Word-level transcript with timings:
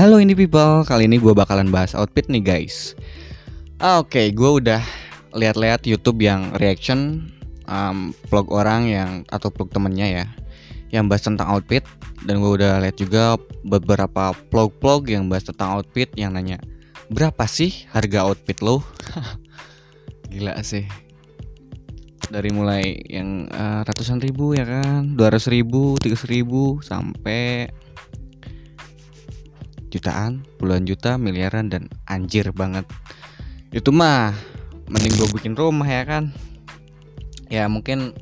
Halo 0.00 0.16
ini 0.16 0.32
people, 0.32 0.80
kali 0.88 1.04
ini 1.04 1.20
gue 1.20 1.36
bakalan 1.36 1.68
bahas 1.68 1.92
outfit 1.92 2.24
nih 2.24 2.40
guys. 2.40 2.96
Ah, 3.84 4.00
Oke, 4.00 4.32
gue 4.32 4.50
udah 4.64 4.80
lihat-lihat 5.36 5.84
YouTube 5.84 6.24
yang 6.24 6.56
reaction 6.56 7.28
um, 7.68 8.16
vlog 8.32 8.48
orang 8.48 8.88
yang 8.88 9.10
atau 9.28 9.52
vlog 9.52 9.68
temennya 9.68 10.08
ya, 10.08 10.24
yang 10.88 11.04
bahas 11.04 11.28
tentang 11.28 11.52
outfit. 11.52 11.84
Dan 12.24 12.40
gue 12.40 12.48
udah 12.48 12.80
lihat 12.80 12.96
juga 12.96 13.36
beberapa 13.60 14.32
vlog-vlog 14.48 15.04
yang 15.12 15.28
bahas 15.28 15.44
tentang 15.44 15.76
outfit 15.76 16.08
yang 16.16 16.32
nanya 16.32 16.56
berapa 17.12 17.44
sih 17.44 17.84
harga 17.92 18.24
outfit 18.24 18.56
lo? 18.64 18.80
Gila 20.32 20.64
sih. 20.64 20.88
Dari 22.32 22.48
mulai 22.48 23.04
yang 23.04 23.52
uh, 23.52 23.84
ratusan 23.84 24.24
ribu 24.24 24.56
ya 24.56 24.64
kan, 24.64 25.12
dua 25.12 25.28
ratus 25.28 25.52
ribu, 25.52 26.00
tiga 26.00 26.16
ribu, 26.24 26.80
sampai 26.80 27.68
jutaan, 29.90 30.46
puluhan 30.56 30.86
juta, 30.86 31.18
miliaran 31.18 31.68
dan 31.68 31.90
anjir 32.06 32.48
banget. 32.54 32.86
Itu 33.74 33.90
mah 33.90 34.32
mending 34.90 35.14
gue 35.18 35.28
bikin 35.34 35.54
rumah 35.58 35.86
ya 35.86 36.02
kan. 36.06 36.30
Ya 37.50 37.66
mungkin 37.66 38.14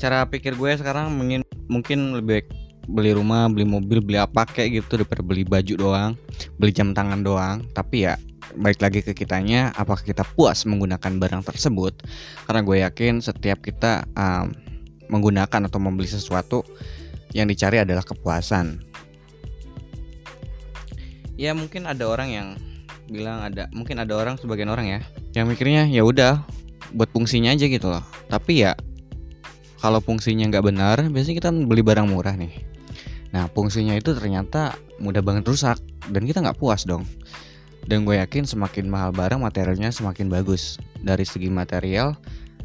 cara 0.00 0.24
pikir 0.26 0.56
gue 0.56 0.72
sekarang 0.80 1.12
mungkin 1.14 1.44
mungkin 1.68 2.16
lebih 2.16 2.42
baik 2.42 2.48
beli 2.90 3.14
rumah, 3.14 3.46
beli 3.46 3.62
mobil, 3.62 4.02
beli 4.02 4.18
apa 4.18 4.42
kayak 4.42 4.82
gitu 4.82 4.98
daripada 4.98 5.22
beli 5.22 5.46
baju 5.46 5.74
doang, 5.78 6.12
beli 6.58 6.72
jam 6.74 6.90
tangan 6.90 7.22
doang. 7.22 7.62
Tapi 7.76 8.10
ya 8.10 8.18
balik 8.58 8.82
lagi 8.82 9.00
ke 9.00 9.14
kitanya, 9.14 9.70
apakah 9.78 10.02
kita 10.02 10.26
puas 10.34 10.66
menggunakan 10.66 11.12
barang 11.20 11.42
tersebut? 11.46 12.02
Karena 12.44 12.60
gue 12.66 12.76
yakin 12.82 13.22
setiap 13.22 13.62
kita 13.62 14.04
um, 14.18 14.50
menggunakan 15.08 15.68
atau 15.68 15.78
membeli 15.78 16.08
sesuatu 16.10 16.64
yang 17.32 17.48
dicari 17.48 17.80
adalah 17.80 18.04
kepuasan 18.04 18.91
ya 21.36 21.56
mungkin 21.56 21.88
ada 21.88 22.04
orang 22.08 22.28
yang 22.32 22.48
bilang 23.10 23.44
ada 23.44 23.68
mungkin 23.74 24.00
ada 24.00 24.14
orang 24.16 24.38
sebagian 24.38 24.70
orang 24.72 24.86
ya 24.88 25.00
yang 25.36 25.48
mikirnya 25.48 25.88
ya 25.88 26.04
udah 26.04 26.44
buat 26.92 27.08
fungsinya 27.10 27.52
aja 27.52 27.66
gitu 27.66 27.88
loh. 27.88 28.04
Tapi 28.28 28.64
ya 28.64 28.76
kalau 29.80 29.98
fungsinya 29.98 30.46
nggak 30.52 30.64
benar 30.64 30.96
biasanya 31.08 31.36
kita 31.40 31.50
beli 31.50 31.82
barang 31.82 32.06
murah 32.08 32.36
nih. 32.36 32.52
Nah 33.32 33.48
fungsinya 33.50 33.96
itu 33.96 34.12
ternyata 34.12 34.76
mudah 35.00 35.24
banget 35.24 35.48
rusak 35.48 35.80
dan 36.12 36.22
kita 36.28 36.44
nggak 36.44 36.60
puas 36.60 36.84
dong. 36.84 37.08
Dan 37.82 38.06
gue 38.06 38.14
yakin 38.14 38.46
semakin 38.46 38.86
mahal 38.86 39.10
barang 39.10 39.42
materialnya 39.42 39.90
semakin 39.90 40.30
bagus. 40.30 40.78
Dari 41.02 41.26
segi 41.26 41.50
material 41.50 42.14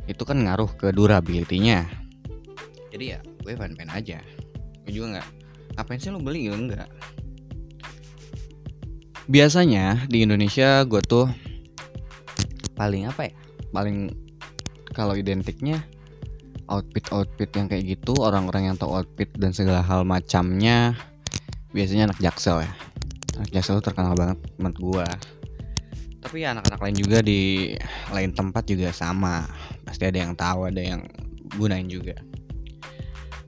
itu 0.06 0.22
kan 0.22 0.38
ngaruh 0.46 0.70
ke 0.78 0.94
durability-nya. 0.94 1.90
Jadi 2.94 3.18
ya 3.18 3.20
gue 3.42 3.54
fan-fan 3.58 3.90
aja. 3.90 4.22
Gue 4.86 4.92
juga 4.94 5.18
nggak 5.18 5.28
ngapain 5.80 5.98
sih 5.98 6.12
lo 6.14 6.22
beli? 6.22 6.52
Gitu 6.52 6.54
enggak 6.54 6.86
biasanya 9.28 10.08
di 10.08 10.24
Indonesia 10.24 10.84
gue 10.88 11.04
tuh 11.04 11.28
paling 12.76 13.08
apa 13.08 13.32
ya? 13.32 13.34
Paling 13.72 14.12
kalau 14.96 15.14
identiknya 15.14 15.84
outfit 16.68 17.04
outfit 17.12 17.48
yang 17.56 17.68
kayak 17.72 18.00
gitu 18.00 18.16
orang-orang 18.20 18.72
yang 18.72 18.76
tahu 18.76 18.92
outfit 19.04 19.30
dan 19.36 19.52
segala 19.52 19.84
hal 19.84 20.04
macamnya 20.08 20.96
biasanya 21.72 22.12
anak 22.12 22.20
jaksel 22.24 22.64
ya. 22.64 22.72
Anak 23.38 23.52
jaksel 23.54 23.84
terkenal 23.84 24.16
banget 24.16 24.40
menurut 24.58 24.80
gue 24.80 25.08
tapi 26.18 26.44
ya 26.44 26.52
anak-anak 26.52 26.82
lain 26.84 26.98
juga 27.00 27.24
di 27.24 27.72
lain 28.12 28.36
tempat 28.36 28.68
juga 28.68 28.92
sama. 28.92 29.48
Pasti 29.88 30.12
ada 30.12 30.28
yang 30.28 30.36
tahu 30.36 30.68
ada 30.68 30.82
yang 30.84 31.08
gunain 31.56 31.88
juga 31.88 32.20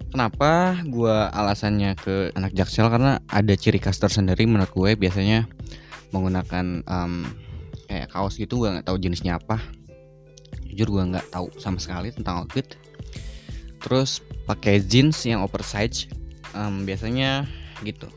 Kenapa 0.10 0.74
gue 0.90 1.18
alasannya 1.30 1.94
ke 1.94 2.34
anak 2.34 2.58
jaksel? 2.58 2.90
Karena 2.90 3.22
ada 3.30 3.54
ciri 3.54 3.78
khas 3.78 4.02
tersendiri 4.02 4.50
menurut 4.50 4.74
gue. 4.74 4.98
Biasanya 4.98 5.46
menggunakan 6.10 6.82
um, 6.90 7.30
kayak 7.86 8.10
kaos 8.10 8.42
gitu 8.42 8.66
gue 8.66 8.74
nggak 8.74 8.90
tahu 8.90 8.98
jenisnya 8.98 9.38
apa. 9.38 9.62
Jujur 10.66 10.90
gue 10.98 11.04
nggak 11.14 11.30
tahu 11.30 11.54
sama 11.62 11.78
sekali 11.78 12.10
tentang 12.10 12.42
outfit. 12.42 12.74
Terus 13.86 14.26
pakai 14.50 14.82
jeans 14.82 15.22
yang 15.30 15.46
oversize 15.46 16.10
um, 16.58 16.90
biasanya 16.90 17.46
gitu. 17.86 18.10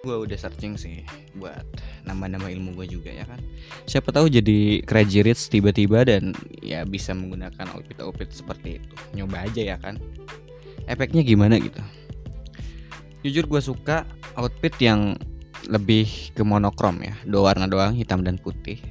Gue 0.00 0.16
udah 0.16 0.40
searching 0.40 0.80
sih 0.80 1.04
buat 1.36 1.60
nama-nama 2.08 2.48
ilmu 2.48 2.72
gue 2.72 2.88
juga 2.88 3.12
ya 3.12 3.28
kan? 3.28 3.36
Siapa 3.84 4.16
tahu 4.16 4.32
jadi 4.32 4.80
crazy 4.88 5.20
rich 5.20 5.52
tiba-tiba 5.52 6.08
dan 6.08 6.32
ya 6.64 6.88
bisa 6.88 7.12
menggunakan 7.12 7.68
outfit-outfit 7.76 8.32
seperti 8.32 8.80
itu. 8.80 8.94
Nyoba 9.12 9.44
aja 9.44 9.60
ya 9.60 9.76
kan 9.76 10.00
efeknya 10.90 11.22
gimana 11.22 11.54
gitu? 11.62 11.78
Jujur 13.22 13.46
gue 13.46 13.60
suka 13.62 14.02
outfit 14.34 14.74
yang 14.82 15.14
lebih 15.70 16.34
ke 16.34 16.42
monokrom 16.42 16.98
ya. 17.04 17.14
Dua 17.22 17.52
warna 17.52 17.70
doang 17.70 17.94
hitam 17.94 18.26
dan 18.26 18.40
putih. 18.40 18.82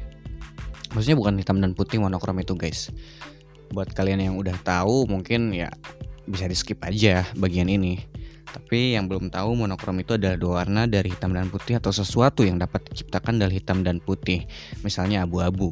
Maksudnya 0.95 1.19
bukan 1.19 1.35
hitam 1.37 1.59
dan 1.59 1.75
putih 1.75 1.99
monokrom 1.99 2.39
itu 2.39 2.55
guys. 2.55 2.89
Buat 3.75 3.93
kalian 3.93 4.31
yang 4.31 4.35
udah 4.39 4.55
tahu 4.63 5.05
mungkin 5.05 5.53
ya 5.53 5.69
bisa 6.25 6.45
di 6.47 6.55
skip 6.55 6.81
aja 6.85 7.27
bagian 7.37 7.67
ini. 7.67 7.99
Tapi 8.49 8.97
yang 8.97 9.05
belum 9.05 9.29
tahu 9.29 9.53
monokrom 9.53 10.01
itu 10.01 10.17
adalah 10.17 10.33
dua 10.33 10.65
warna 10.65 10.89
dari 10.89 11.13
hitam 11.13 11.37
dan 11.37 11.53
putih 11.53 11.77
atau 11.77 11.93
sesuatu 11.93 12.41
yang 12.41 12.57
dapat 12.57 12.81
diciptakan 12.89 13.37
dari 13.37 13.61
hitam 13.61 13.85
dan 13.85 14.01
putih. 14.01 14.49
Misalnya 14.81 15.25
abu-abu. 15.29 15.69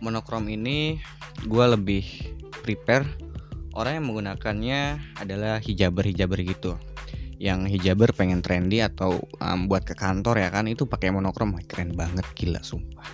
Monokrom 0.00 0.48
ini 0.48 0.96
gue 1.46 1.64
lebih 1.78 2.04
prepare. 2.66 3.06
Orang 3.78 3.94
yang 3.94 4.06
menggunakannya 4.10 4.80
adalah 5.22 5.62
hijaber-hijaber 5.62 6.42
gitu. 6.42 6.74
Yang 7.38 7.78
hijaber 7.78 8.10
pengen 8.10 8.42
trendy 8.42 8.82
atau 8.82 9.22
um, 9.38 9.70
buat 9.70 9.86
ke 9.86 9.94
kantor 9.94 10.42
ya 10.42 10.50
kan 10.50 10.66
itu 10.66 10.90
pakai 10.90 11.14
monokrom. 11.14 11.54
Keren 11.62 11.94
banget 11.94 12.26
gila 12.34 12.58
sumpah. 12.58 13.06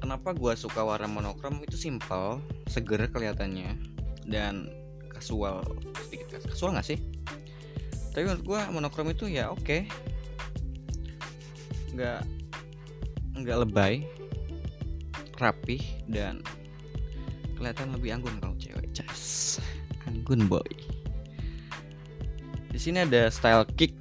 Kenapa 0.00 0.32
gue 0.32 0.54
suka 0.56 0.80
warna 0.80 1.10
monokrom? 1.10 1.60
Itu 1.60 1.76
simple 1.76 2.40
seger 2.70 3.12
kelihatannya 3.12 3.76
dan 4.24 4.72
kasual. 5.12 5.60
Sedikit 6.08 6.40
kasual 6.48 6.78
nggak 6.78 6.88
sih? 6.88 6.98
Tapi 8.16 8.24
menurut 8.24 8.44
gue 8.48 8.60
monokrom 8.72 9.12
itu 9.12 9.28
ya 9.28 9.52
oke. 9.52 9.60
Okay. 9.60 9.82
nggak 11.96 12.28
nggak 13.36 13.68
lebay 13.68 14.04
rapih 15.36 15.82
dan 16.08 16.40
kelihatan 17.56 17.92
lebih 17.92 18.16
anggun 18.16 18.36
kalau 18.40 18.56
cewek. 18.56 18.88
Cas. 18.96 19.56
Anggun 20.08 20.48
boy. 20.48 20.64
Di 22.72 22.78
sini 22.80 23.04
ada 23.04 23.32
style 23.32 23.64
kick. 23.76 23.96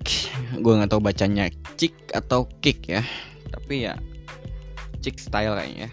Gue 0.63 0.73
nggak 0.75 0.91
tahu 0.91 1.03
bacanya 1.03 1.47
chick 1.79 1.95
atau 2.11 2.47
kick 2.59 2.87
ya. 2.87 3.03
Tapi 3.51 3.87
ya 3.87 3.95
chick 4.99 5.19
style 5.19 5.55
kayaknya. 5.55 5.91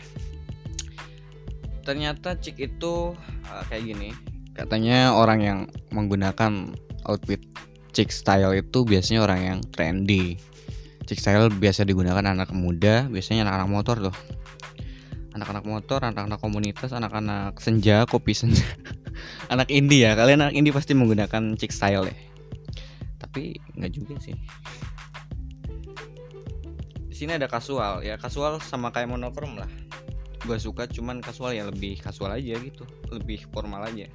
Ternyata 1.83 2.39
chick 2.39 2.59
itu 2.59 3.15
uh, 3.51 3.63
kayak 3.71 3.95
gini. 3.95 4.11
Katanya 4.55 5.17
orang 5.17 5.41
yang 5.43 5.59
menggunakan 5.91 6.75
outfit 7.07 7.41
chick 7.93 8.11
style 8.15 8.55
itu 8.55 8.87
biasanya 8.87 9.27
orang 9.27 9.41
yang 9.43 9.59
trendy 9.75 10.39
chick 11.07 11.19
style 11.19 11.51
biasa 11.51 11.83
digunakan 11.83 12.23
anak 12.23 12.55
muda 12.55 13.11
biasanya 13.11 13.47
anak-anak 13.49 13.69
motor 13.71 13.97
tuh. 14.11 14.17
Anak-anak 15.33 15.65
motor 15.65 16.01
anak-anak 16.05 16.39
komunitas 16.39 16.93
anak-anak 16.93 17.59
senja 17.59 18.05
kopi 18.07 18.37
senja. 18.37 18.65
Anak 19.53 19.69
indie 19.69 20.09
ya 20.09 20.17
kalian 20.17 20.41
anak 20.41 20.57
indie 20.57 20.73
pasti 20.73 20.97
menggunakan 20.97 21.57
chick 21.61 21.73
style 21.73 22.09
ya. 22.09 22.17
Tapi 23.21 23.61
nggak 23.77 23.93
juga 23.93 24.17
sih. 24.21 24.33
Di 27.09 27.15
sini 27.17 27.37
ada 27.37 27.45
kasual 27.45 28.01
ya 28.01 28.17
kasual 28.17 28.61
sama 28.65 28.89
kayak 28.89 29.13
monokrom 29.13 29.61
lah. 29.61 29.69
Gue 30.43 30.57
suka 30.57 30.89
cuman 30.89 31.21
kasual 31.21 31.53
ya 31.53 31.69
lebih 31.69 32.01
kasual 32.01 32.33
aja 32.33 32.57
gitu. 32.57 32.89
Lebih 33.13 33.45
formal 33.53 33.85
aja. 33.85 34.09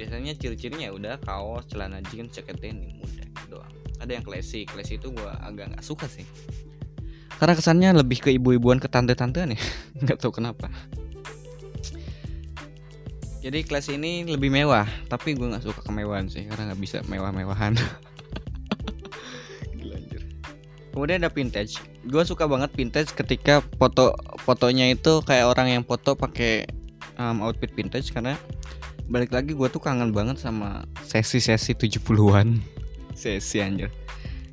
Biasanya 0.00 0.36
ciri-cirinya 0.36 0.92
udah 0.92 1.20
kaos 1.20 1.68
celana 1.68 2.00
jeans 2.08 2.32
jaket 2.32 2.56
denim 2.60 2.96
udah 3.00 3.24
gitu 3.24 3.44
doang 3.56 3.85
ada 4.00 4.12
yang 4.12 4.24
classy 4.24 4.68
classy 4.68 5.00
itu 5.00 5.12
gue 5.12 5.30
agak 5.42 5.72
nggak 5.72 5.84
suka 5.84 6.06
sih. 6.08 6.26
Karena 7.36 7.52
kesannya 7.52 7.90
lebih 8.00 8.24
ke 8.24 8.32
ibu-ibuan 8.32 8.80
ke 8.80 8.88
tante-tantean 8.88 9.56
ya 9.56 9.60
nggak 10.04 10.18
tahu 10.20 10.32
kenapa. 10.32 10.68
Jadi 13.46 13.62
kelas 13.62 13.86
ini 13.94 14.26
lebih 14.26 14.50
mewah 14.50 14.88
tapi 15.06 15.38
gue 15.38 15.46
nggak 15.46 15.62
suka 15.62 15.80
kemewahan 15.86 16.26
sih 16.26 16.48
karena 16.50 16.72
nggak 16.72 16.80
bisa 16.82 16.98
mewah-mewahan. 17.06 17.78
Kemudian 20.96 21.20
ada 21.20 21.28
vintage. 21.28 21.76
Gue 22.08 22.24
suka 22.24 22.48
banget 22.48 22.72
vintage 22.72 23.12
ketika 23.12 23.60
foto 23.76 24.16
fotonya 24.40 24.88
itu 24.96 25.20
kayak 25.28 25.52
orang 25.52 25.68
yang 25.68 25.84
foto 25.84 26.16
pakai 26.16 26.64
um, 27.20 27.44
outfit 27.44 27.68
vintage 27.76 28.16
karena 28.16 28.32
balik 29.06 29.30
lagi 29.30 29.54
gue 29.54 29.68
tuh 29.70 29.78
kangen 29.78 30.10
banget 30.10 30.40
sama 30.40 30.82
sesi-sesi 31.06 31.78
70-an 31.78 32.58
sesi 33.16 33.64
anjir. 33.64 33.88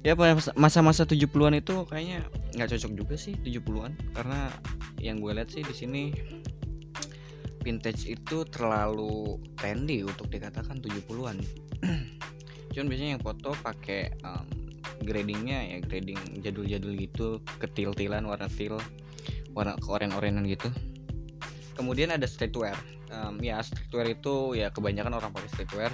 Ya 0.04 0.16
masa-masa 0.60 1.08
70-an 1.08 1.64
itu 1.64 1.88
kayaknya 1.88 2.28
nggak 2.60 2.76
cocok 2.76 2.92
juga 2.92 3.16
sih 3.16 3.40
70-an 3.40 3.96
karena 4.12 4.52
yang 5.00 5.24
gue 5.24 5.32
lihat 5.32 5.48
sih 5.48 5.64
di 5.64 5.72
sini 5.72 6.04
vintage 7.64 8.12
itu 8.12 8.44
terlalu 8.52 9.40
trendy 9.56 10.04
untuk 10.04 10.28
dikatakan 10.28 10.84
70-an 10.84 11.40
cuman 12.76 12.88
biasanya 12.92 13.12
yang 13.16 13.24
foto 13.24 13.56
pakai 13.64 14.12
um, 14.28 14.44
gradingnya 15.08 15.72
ya 15.72 15.78
grading 15.80 16.20
jadul-jadul 16.44 16.94
gitu 17.00 17.28
ketil-tilan 17.64 18.28
warna 18.28 18.52
til 18.52 18.76
warna 19.54 19.78
keoren-orenan 19.80 20.50
gitu. 20.50 20.70
Kemudian 21.78 22.14
ada 22.14 22.26
streetwear. 22.26 22.74
Um, 23.14 23.38
ya 23.42 23.62
streetwear 23.62 24.10
itu 24.10 24.58
ya 24.58 24.74
kebanyakan 24.74 25.14
orang 25.22 25.30
pakai 25.30 25.50
streetwear. 25.54 25.92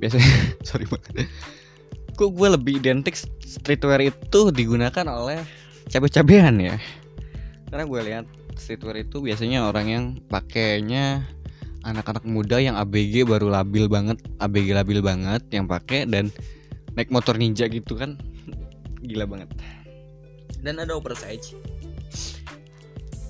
Biasanya 0.00 0.32
sorry 0.68 0.88
banget 0.88 1.28
kok 2.16 2.32
gue 2.32 2.48
lebih 2.48 2.80
identik 2.80 3.12
streetwear 3.44 4.00
itu 4.00 4.48
digunakan 4.48 5.04
oleh 5.04 5.44
cabe-cabean 5.92 6.56
ya. 6.58 6.76
Karena 7.68 7.84
gue 7.84 8.00
lihat 8.00 8.24
streetwear 8.56 9.04
itu 9.04 9.20
biasanya 9.20 9.68
orang 9.68 9.86
yang 9.86 10.04
pakainya 10.32 11.28
anak-anak 11.84 12.24
muda 12.26 12.58
yang 12.58 12.74
ABG 12.74 13.28
baru 13.28 13.52
labil 13.52 13.86
banget 13.86 14.18
ABG 14.42 14.74
labil 14.74 14.98
banget 15.04 15.44
yang 15.54 15.70
pakai 15.70 16.08
dan 16.08 16.32
naik 16.96 17.12
motor 17.12 17.36
ninja 17.36 17.68
gitu 17.68 17.94
kan. 17.94 18.16
Gila 19.04 19.28
banget. 19.28 19.52
Dan 20.64 20.82
ada 20.82 20.96
oversize. 20.96 21.54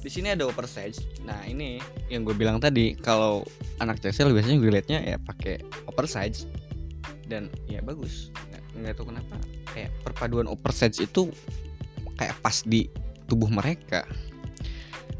Di 0.01 0.09
sini 0.09 0.31
ada 0.31 0.47
oversize. 0.47 1.03
Nah 1.27 1.43
ini 1.45 1.83
yang 2.09 2.23
gue 2.23 2.33
bilang 2.33 2.63
tadi 2.63 2.95
kalau 2.95 3.43
anak 3.83 3.99
jaksel 3.99 4.31
biasanya 4.31 4.63
gue 4.63 4.71
liatnya 4.71 4.99
ya 5.03 5.19
pakai 5.19 5.61
oversize. 5.91 6.47
Dan 7.27 7.51
ya 7.67 7.83
bagus 7.83 8.31
nggak 8.83 8.97
tahu 9.01 9.13
kenapa 9.13 9.37
kayak 9.73 9.91
perpaduan 10.05 10.49
oversize 10.49 11.01
itu 11.01 11.29
kayak 12.17 12.37
pas 12.41 12.65
di 12.65 12.89
tubuh 13.29 13.51
mereka. 13.51 14.09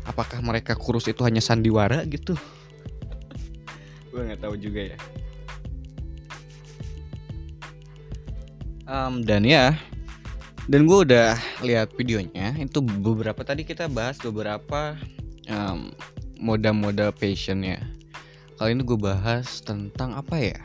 Apakah 0.07 0.39
mereka 0.39 0.79
kurus 0.79 1.11
itu 1.11 1.27
hanya 1.27 1.43
sandiwara 1.43 2.07
gitu? 2.07 2.39
Gue 4.15 4.23
nggak 4.23 4.41
tahu 4.41 4.55
juga 4.57 4.95
ya. 4.95 4.99
Um, 8.87 9.27
dan 9.27 9.43
ya 9.43 9.75
dan 10.71 10.87
gue 10.87 11.11
udah 11.11 11.35
lihat 11.67 11.91
videonya 11.99 12.55
itu 12.55 12.79
beberapa 12.79 13.43
tadi 13.43 13.67
kita 13.67 13.91
bahas 13.91 14.15
beberapa 14.23 14.95
um, 15.51 15.91
moda-moda 16.39 17.11
fashionnya. 17.11 17.83
Kali 18.55 18.79
ini 18.79 18.87
gue 18.87 18.95
bahas 18.95 19.59
tentang 19.67 20.15
apa 20.15 20.39
ya 20.39 20.59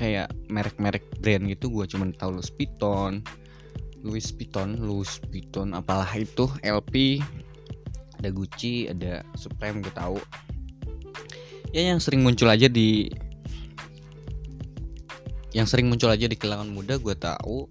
kayak 0.00 0.32
merek-merek 0.48 1.04
brand 1.20 1.44
gitu 1.44 1.68
gue 1.68 1.84
cuma 1.84 2.08
tahu 2.16 2.40
Louis 2.40 2.50
Vuitton 2.56 3.20
Louis 4.00 4.24
Vuitton 4.32 4.80
Louis 4.80 5.12
Vuitton 5.28 5.76
apalah 5.76 6.08
itu 6.16 6.48
LP 6.64 7.20
ada 8.20 8.28
Gucci 8.28 8.92
ada 8.92 9.24
Supreme 9.32 9.80
gue 9.80 9.92
tahu. 9.96 10.20
Ya 11.72 11.88
yang 11.88 12.04
sering 12.04 12.20
muncul 12.20 12.52
aja 12.52 12.68
di 12.68 13.08
yang 15.56 15.64
sering 15.64 15.88
muncul 15.88 16.12
aja 16.12 16.28
di 16.28 16.36
kalangan 16.36 16.68
muda 16.68 17.00
gue 17.00 17.16
tahu. 17.16 17.64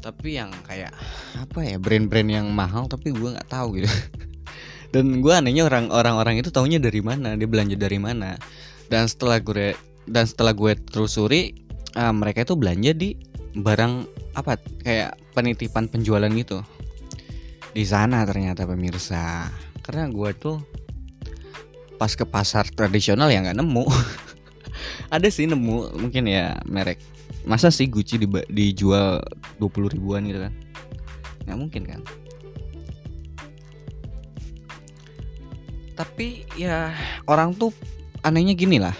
Tapi 0.00 0.40
yang 0.40 0.48
kayak 0.64 0.96
apa 1.36 1.60
ya 1.60 1.76
brand-brand 1.76 2.32
yang 2.32 2.48
mahal 2.48 2.88
tapi 2.88 3.12
gue 3.12 3.28
nggak 3.36 3.50
tahu 3.52 3.76
gitu. 3.76 3.90
Dan 4.96 5.20
gue 5.20 5.32
anehnya 5.36 5.68
orang 5.68 5.92
orang 5.92 6.40
itu 6.40 6.48
taunya 6.48 6.80
dari 6.80 7.04
mana 7.04 7.36
dia 7.36 7.44
belanja 7.44 7.76
dari 7.76 8.00
mana. 8.00 8.40
Dan 8.88 9.04
setelah 9.04 9.36
gue 9.44 9.76
dan 10.08 10.24
setelah 10.24 10.56
gue 10.56 10.72
telusuri 10.88 11.52
uh, 11.94 12.12
mereka 12.12 12.42
itu 12.42 12.56
belanja 12.56 12.92
di 12.96 13.14
barang 13.58 14.08
apa 14.36 14.56
kayak 14.82 15.16
penitipan 15.36 15.86
penjualan 15.86 16.28
gitu. 16.32 16.64
Di 17.72 17.84
sana 17.84 18.24
ternyata 18.24 18.64
pemirsa. 18.64 19.52
Karena 19.84 20.08
gue 20.08 20.30
tuh 20.36 20.58
pas 22.00 22.10
ke 22.12 22.24
pasar 22.24 22.68
tradisional 22.72 23.28
ya 23.28 23.44
nggak 23.44 23.58
nemu. 23.58 23.84
Ada 25.14 25.28
sih 25.28 25.48
nemu 25.48 25.98
mungkin 26.00 26.28
ya 26.28 26.56
merek. 26.68 27.00
Masa 27.48 27.72
sih 27.72 27.88
Gucci 27.88 28.20
di, 28.20 28.28
dijual 28.52 29.24
20 29.60 29.94
ribuan 29.96 30.24
gitu 30.28 30.40
kan? 30.44 30.52
Nggak 31.48 31.58
mungkin 31.58 31.82
kan? 31.88 32.00
Tapi 35.98 36.46
ya 36.54 36.94
orang 37.26 37.58
tuh 37.58 37.74
anehnya 38.22 38.54
gini 38.54 38.78
lah 38.78 38.94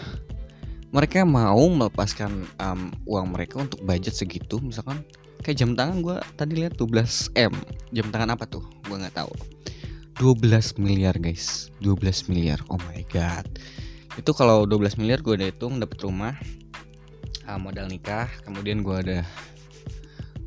mereka 0.91 1.25
mau 1.25 1.61
melepaskan 1.69 2.49
um, 2.61 2.93
uang 3.05 3.37
mereka 3.37 3.61
untuk 3.61 3.81
budget 3.85 4.17
segitu 4.17 4.61
misalkan. 4.63 5.05
Kayak 5.39 5.63
jam 5.63 5.71
tangan 5.79 6.03
gue 6.03 6.17
tadi 6.35 6.53
lihat 6.67 6.75
12 6.77 7.31
m. 7.39 7.55
Jam 7.95 8.11
tangan 8.11 8.35
apa 8.35 8.45
tuh? 8.45 8.65
Gue 8.91 8.99
nggak 8.99 9.17
tahu. 9.17 9.31
12 10.19 10.83
miliar 10.83 11.15
guys. 11.15 11.71
12 11.79 12.27
miliar. 12.27 12.59
Oh 12.75 12.81
my 12.91 13.07
god. 13.13 13.47
Itu 14.19 14.35
kalau 14.35 14.67
12 14.67 14.99
miliar 14.99 15.23
gue 15.23 15.39
udah 15.39 15.49
hitung 15.49 15.79
dapat 15.79 16.03
rumah 16.03 16.35
uh, 17.49 17.57
modal 17.57 17.89
nikah 17.89 18.29
kemudian 18.45 18.85
gue 18.85 18.97
ada 19.01 19.19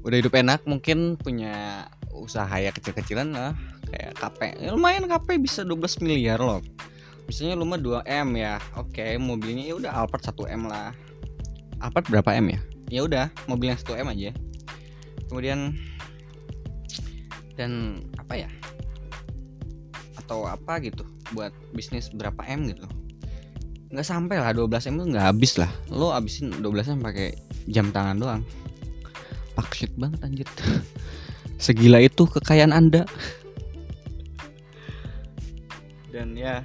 udah 0.06 0.18
hidup 0.18 0.34
enak 0.38 0.62
mungkin 0.70 1.18
punya 1.18 1.86
usaha 2.14 2.54
ya 2.54 2.70
kecil-kecilan 2.70 3.34
lah 3.34 3.54
kayak 3.90 4.14
KP 4.18 4.40
ya 4.62 4.70
lumayan 4.74 5.10
KP 5.10 5.42
bisa 5.42 5.66
12 5.66 6.06
miliar 6.06 6.38
loh 6.38 6.62
misalnya 7.28 7.56
lu 7.60 7.66
mah 7.68 7.80
2 7.80 8.06
m 8.06 8.28
ya. 8.38 8.58
Oke 8.78 9.02
okay, 9.02 9.12
mobilnya 9.20 9.64
ya 9.68 9.76
udah 9.78 9.92
Alphard 9.92 10.24
1 10.24 10.58
m 10.58 10.64
lah. 10.70 10.96
Alphard 11.82 12.08
berapa 12.10 12.30
m 12.38 12.46
ya? 12.54 12.60
Ya 12.92 13.02
udah 13.08 13.26
mobil 13.48 13.74
yang 13.74 13.80
1 13.80 14.04
m 14.04 14.08
aja. 14.12 14.32
Kemudian 15.30 15.60
dan 17.56 18.04
apa 18.20 18.34
ya? 18.46 18.50
Atau 20.20 20.48
apa 20.48 20.80
gitu 20.84 21.08
buat 21.32 21.52
bisnis 21.72 22.12
berapa 22.12 22.40
m 22.48 22.68
gitu. 22.72 22.88
Nggak 23.92 24.08
sampai 24.08 24.40
lah 24.40 24.56
12 24.56 24.92
m 24.92 24.96
itu 25.00 25.06
nggak 25.16 25.26
habis 25.32 25.52
lah. 25.60 25.72
Lo 25.92 26.16
abisin 26.16 26.52
12 26.64 26.96
m 26.96 27.00
pakai 27.04 27.36
jam 27.68 27.92
tangan 27.92 28.18
doang. 28.20 28.44
Paksit 29.56 29.92
banget 30.00 30.20
anjir. 30.24 30.48
Segila 31.64 32.02
itu 32.02 32.26
kekayaan 32.26 32.74
anda. 32.74 33.04
Dan 36.12 36.36
ya 36.36 36.60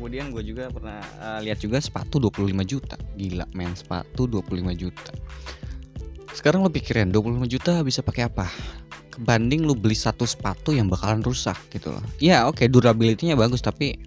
kemudian 0.00 0.32
gue 0.32 0.40
juga 0.40 0.72
pernah 0.72 1.04
uh, 1.20 1.44
lihat 1.44 1.60
juga 1.60 1.76
sepatu 1.76 2.16
25 2.16 2.56
juta. 2.64 2.96
Gila 3.20 3.44
main 3.52 3.76
sepatu 3.76 4.24
25 4.24 4.72
juta. 4.72 5.12
Sekarang 6.32 6.64
lo 6.64 6.72
pikirin 6.72 7.12
25 7.12 7.44
juta 7.44 7.84
bisa 7.84 8.00
pakai 8.00 8.32
apa? 8.32 8.48
Kebanding 9.12 9.68
lu 9.68 9.76
beli 9.76 9.92
satu 9.92 10.24
sepatu 10.24 10.72
yang 10.72 10.88
bakalan 10.88 11.20
rusak 11.20 11.60
gitu 11.68 11.92
loh. 11.92 12.00
Ya 12.16 12.48
oke 12.48 12.64
okay, 12.64 12.72
durability-nya 12.72 13.36
bagus 13.36 13.60
tapi 13.60 14.00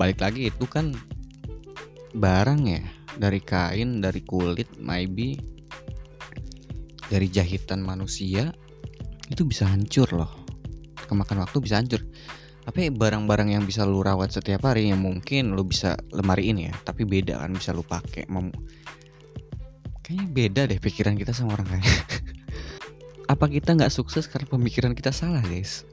balik 0.00 0.24
lagi 0.24 0.48
itu 0.48 0.64
kan 0.64 0.96
barang 2.16 2.64
ya. 2.64 2.80
Dari 3.20 3.44
kain 3.44 4.00
dari 4.00 4.24
kulit 4.24 4.80
maybe 4.80 5.36
dari 7.12 7.28
jahitan 7.28 7.84
manusia 7.84 8.48
itu 9.28 9.44
bisa 9.44 9.68
hancur 9.68 10.08
loh. 10.08 10.32
Kemakan 11.04 11.44
waktu 11.44 11.60
bisa 11.60 11.76
hancur 11.76 12.00
tapi 12.66 12.90
barang-barang 12.90 13.54
yang 13.54 13.62
bisa 13.62 13.86
lu 13.86 14.02
rawat 14.02 14.34
setiap 14.34 14.66
hari 14.66 14.90
yang 14.90 14.98
mungkin 14.98 15.54
lu 15.54 15.62
bisa 15.62 15.94
lemariin 16.10 16.58
ya. 16.58 16.74
Tapi 16.82 17.06
beda 17.06 17.38
kan 17.38 17.54
bisa 17.54 17.70
lu 17.70 17.86
pakai 17.86 18.26
Mem 18.26 18.50
kayaknya 20.02 20.26
beda 20.30 20.62
deh 20.70 20.78
pikiran 20.78 21.18
kita 21.18 21.34
sama 21.34 21.58
orang 21.58 21.66
kaya 21.66 21.82
apa 23.32 23.50
kita 23.50 23.74
nggak 23.74 23.90
sukses 23.90 24.30
karena 24.30 24.46
pemikiran 24.50 24.98
kita 24.98 25.14
salah 25.14 25.42
guys? 25.46 25.86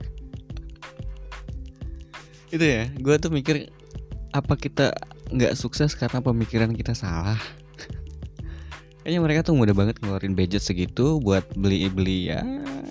Itu 2.50 2.65
ya 2.65 2.89
gue 2.89 3.15
tuh 3.22 3.30
mikir 3.30 3.70
apa 4.34 4.58
kita 4.58 4.98
nggak 5.30 5.53
sukses 5.53 5.94
karena 5.94 6.25
pemikiran 6.25 6.74
kita 6.74 6.98
salah? 6.98 7.38
Kayaknya 9.06 9.20
mereka 9.22 9.39
tuh 9.46 9.58
mudah 9.58 9.77
banget 9.77 10.01
ngeluarin 10.01 10.34
budget 10.34 10.65
segitu 10.65 11.22
buat 11.22 11.46
beli-beli 11.53 12.34
ya 12.34 12.42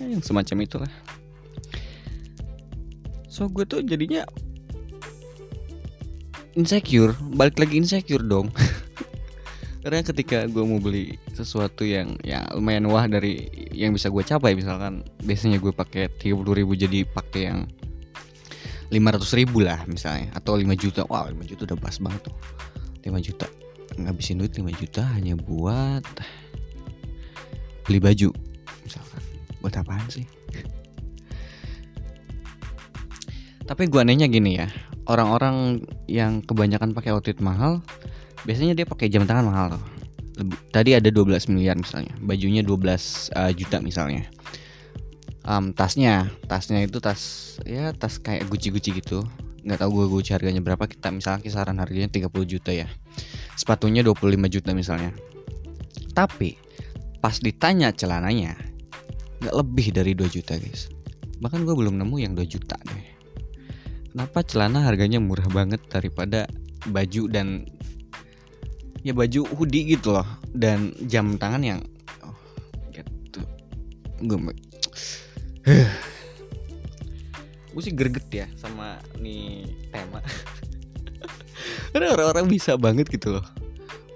yang 0.07 0.23
semacam 0.23 0.59
itulah 0.63 0.93
so 3.33 3.49
gue 3.49 3.65
tuh 3.65 3.81
jadinya 3.81 4.21
insecure. 6.53 7.17
Balik 7.33 7.57
lagi 7.57 7.81
insecure 7.81 8.21
dong. 8.21 8.53
Karena 9.81 10.05
ketika 10.05 10.45
gue 10.45 10.61
mau 10.63 10.77
beli 10.77 11.17
sesuatu 11.33 11.81
yang 11.81 12.13
ya 12.21 12.45
lumayan 12.53 12.87
wah 12.87 13.09
dari 13.09 13.49
yang 13.73 13.91
bisa 13.91 14.07
gue 14.13 14.21
capai 14.21 14.53
misalkan 14.53 15.01
biasanya 15.25 15.57
gue 15.59 15.73
pakai 15.73 16.07
30 16.21 16.39
ribu 16.55 16.77
jadi 16.77 17.03
pakai 17.09 17.41
yang 17.49 17.59
500 18.93 19.39
ribu 19.41 19.65
lah 19.65 19.81
misalnya. 19.89 20.29
Atau 20.37 20.53
5 20.53 20.69
juta. 20.77 21.01
Wow 21.09 21.33
5 21.33 21.49
juta 21.49 21.61
udah 21.73 21.79
pas 21.81 21.97
banget 21.97 22.29
tuh. 22.29 22.35
5 23.01 23.17
juta. 23.17 23.49
Ngabisin 23.97 24.37
duit 24.37 24.53
5 24.53 24.69
juta 24.77 25.01
hanya 25.17 25.33
buat 25.33 26.05
beli 27.89 27.97
baju 27.97 28.29
misalkan. 28.85 29.21
Buat 29.59 29.81
apaan 29.81 30.05
sih 30.07 30.29
tapi 33.63 33.87
gue 33.87 33.99
anehnya 33.99 34.27
gini 34.27 34.59
ya 34.59 34.67
orang-orang 35.07 35.83
yang 36.07 36.39
kebanyakan 36.43 36.95
pakai 36.95 37.11
outfit 37.11 37.39
mahal 37.43 37.83
biasanya 38.47 38.75
dia 38.75 38.85
pakai 38.87 39.07
jam 39.11 39.23
tangan 39.27 39.47
mahal 39.47 39.67
tuh. 39.75 39.83
Tadi 40.73 40.97
ada 40.97 41.13
12 41.13 41.53
miliar 41.53 41.77
misalnya 41.77 42.11
bajunya 42.19 42.65
12 42.65 43.31
uh, 43.37 43.51
juta 43.53 43.77
misalnya. 43.79 44.25
Um, 45.43 45.75
tasnya 45.75 46.31
tasnya 46.47 46.87
itu 46.87 47.03
tas 47.03 47.55
ya 47.67 47.91
tas 47.93 48.17
kayak 48.17 48.47
guci-guci 48.49 48.99
gitu. 48.99 49.23
Nggak 49.63 49.85
tahu 49.85 50.03
gue 50.03 50.05
gue 50.09 50.21
harganya 50.33 50.59
berapa 50.59 50.83
kita 50.89 51.13
misalnya 51.13 51.43
kisaran 51.45 51.77
harganya 51.79 52.09
30 52.09 52.31
juta 52.49 52.71
ya. 52.73 52.87
Sepatunya 53.55 54.01
25 54.01 54.33
juta 54.49 54.71
misalnya. 54.73 55.13
Tapi 56.17 56.57
pas 57.21 57.37
ditanya 57.39 57.93
celananya 57.93 58.57
nggak 59.43 59.55
lebih 59.55 59.87
dari 59.93 60.11
2 60.17 60.27
juta 60.33 60.57
guys. 60.57 60.89
Bahkan 61.39 61.61
gue 61.67 61.75
belum 61.77 61.95
nemu 62.01 62.15
yang 62.17 62.33
2 62.33 62.43
juta 62.49 62.79
deh 62.89 63.02
kenapa 64.13 64.45
celana 64.45 64.85
harganya 64.85 65.17
murah 65.17 65.49
banget 65.49 65.81
daripada 65.89 66.45
baju 66.85 67.25
dan 67.33 67.65
ya 69.01 69.11
baju 69.11 69.49
hoodie 69.57 69.97
gitu 69.97 70.13
loh 70.13 70.27
dan 70.53 70.93
jam 71.09 71.33
tangan 71.41 71.65
yang 71.65 71.81
oh, 72.21 72.37
gitu. 72.93 73.41
Gue 74.21 74.37
gue 77.73 77.81
sih 77.81 77.95
greget 77.97 78.29
ya 78.29 78.45
sama 78.61 79.01
nih 79.17 79.65
tema. 79.89 80.21
Karena 81.91 82.13
orang-orang 82.13 82.45
bisa 82.45 82.77
banget 82.77 83.09
gitu 83.09 83.41
loh 83.41 83.45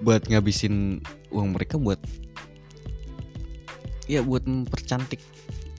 buat 0.06 0.30
ngabisin 0.30 1.02
uang 1.34 1.58
mereka 1.58 1.82
buat 1.82 1.98
ya 4.06 4.22
buat 4.22 4.46
mempercantik 4.46 5.18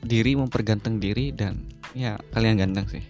diri 0.02 0.34
memperganteng 0.34 0.98
diri 0.98 1.30
dan 1.30 1.70
ya 1.94 2.18
kalian 2.34 2.58
ganteng 2.58 2.86
sih 2.90 3.04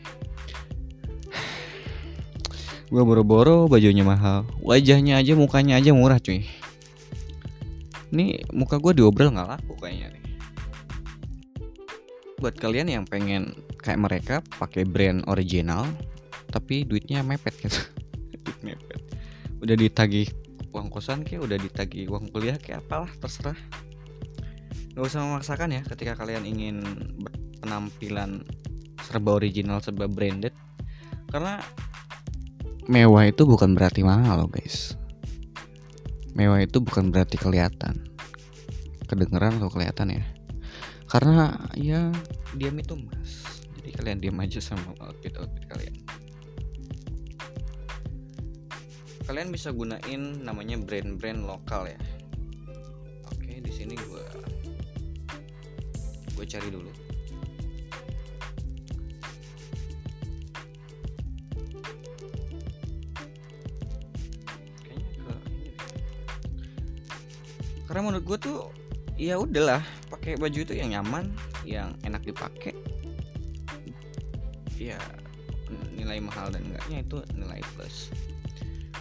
gue 2.88 3.02
boro-boro 3.04 3.68
bajunya 3.68 4.00
mahal. 4.00 4.48
Wajahnya 4.64 5.20
aja 5.20 5.36
mukanya 5.36 5.76
aja 5.76 5.92
murah 5.92 6.16
cuy. 6.16 6.48
Ini 8.08 8.48
muka 8.56 8.80
gue 8.80 8.96
diobrol 8.96 9.28
nggak 9.36 9.48
laku 9.48 9.76
kayaknya 9.76 10.16
nih. 10.16 10.24
Buat 12.40 12.56
kalian 12.56 12.88
yang 12.88 13.04
pengen 13.04 13.52
kayak 13.84 14.00
mereka 14.00 14.34
pakai 14.56 14.88
brand 14.88 15.20
original 15.28 15.84
tapi 16.48 16.88
duitnya 16.88 17.20
mepet 17.20 17.52
gitu. 17.60 17.76
Duit 18.44 18.58
mepet. 18.64 19.00
Udah 19.60 19.76
ditagih 19.76 20.32
uang 20.72 20.88
kosan 20.88 21.28
kayak 21.28 21.44
udah 21.44 21.58
ditagih 21.60 22.08
uang 22.08 22.32
kuliah 22.32 22.56
kayak 22.56 22.80
apalah 22.88 23.12
terserah. 23.20 23.58
Nggak 24.96 25.04
usah 25.04 25.20
memaksakan 25.28 25.76
ya 25.76 25.82
ketika 25.84 26.16
kalian 26.16 26.48
ingin 26.48 26.80
penampilan 27.60 28.48
serba 29.04 29.36
original 29.36 29.84
serba 29.84 30.08
branded. 30.08 30.56
Karena 31.28 31.60
mewah 32.88 33.28
itu 33.28 33.44
bukan 33.44 33.76
berarti 33.76 34.00
mahal 34.00 34.44
loh 34.44 34.50
guys. 34.50 34.96
Mewah 36.32 36.64
itu 36.64 36.80
bukan 36.80 37.12
berarti 37.12 37.36
kelihatan. 37.36 38.08
Kedengeran 39.04 39.60
atau 39.60 39.68
kelihatan 39.68 40.16
ya? 40.16 40.24
Karena 41.08 41.52
ya 41.76 42.12
diam 42.56 42.76
itu 42.76 42.96
mas 42.96 43.44
jadi 43.80 43.92
kalian 43.92 44.18
diam 44.20 44.36
aja 44.40 44.60
sama 44.60 44.92
outfit 45.04 45.32
outfit 45.36 45.64
kalian. 45.68 45.96
Kalian 49.28 49.48
bisa 49.52 49.68
gunain 49.72 50.40
namanya 50.40 50.80
brand-brand 50.80 51.44
lokal 51.44 51.88
ya. 51.88 52.00
Oke 53.32 53.60
di 53.60 53.72
sini 53.72 53.96
gue 53.96 54.24
gue 56.36 56.44
cari 56.44 56.68
dulu 56.72 57.07
karena 67.88 68.04
menurut 68.04 68.24
gue 68.28 68.38
tuh 68.38 68.58
ya 69.16 69.40
udahlah 69.40 69.80
pakai 70.12 70.36
baju 70.36 70.58
itu 70.60 70.76
yang 70.76 70.92
nyaman 70.92 71.32
yang 71.64 71.96
enak 72.04 72.20
dipakai. 72.22 72.76
Ya 74.76 75.00
nilai 75.96 76.22
mahal 76.22 76.54
dan 76.54 76.62
enggaknya 76.68 77.02
itu 77.02 77.18
nilai 77.34 77.64
plus. 77.74 78.12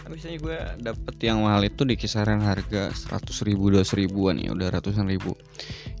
Biasanya 0.08 0.38
gue 0.40 0.58
dapet 0.80 1.16
yang 1.20 1.44
mahal 1.44 1.68
itu 1.68 1.84
di 1.84 1.92
kisaran 1.92 2.40
harga 2.40 2.88
100 2.88 3.28
ribu 3.44 3.68
200 3.68 3.92
ribuan 3.92 4.40
ya 4.40 4.56
udah 4.56 4.80
ratusan 4.80 5.04
ribu. 5.04 5.36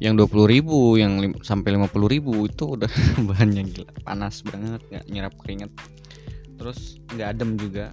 Yang 0.00 0.32
20 0.32 0.48
ribu 0.48 0.96
yang 0.96 1.20
sampai 1.44 1.76
50 1.76 1.92
ribu 2.08 2.48
itu 2.48 2.64
udah 2.72 2.88
bahannya 3.28 3.68
gila 3.68 3.92
panas 4.08 4.40
banget 4.48 4.80
nggak 4.88 5.06
nyerap 5.12 5.34
keringet 5.44 5.70
terus 6.56 6.96
nggak 7.12 7.36
adem 7.36 7.60
juga. 7.60 7.92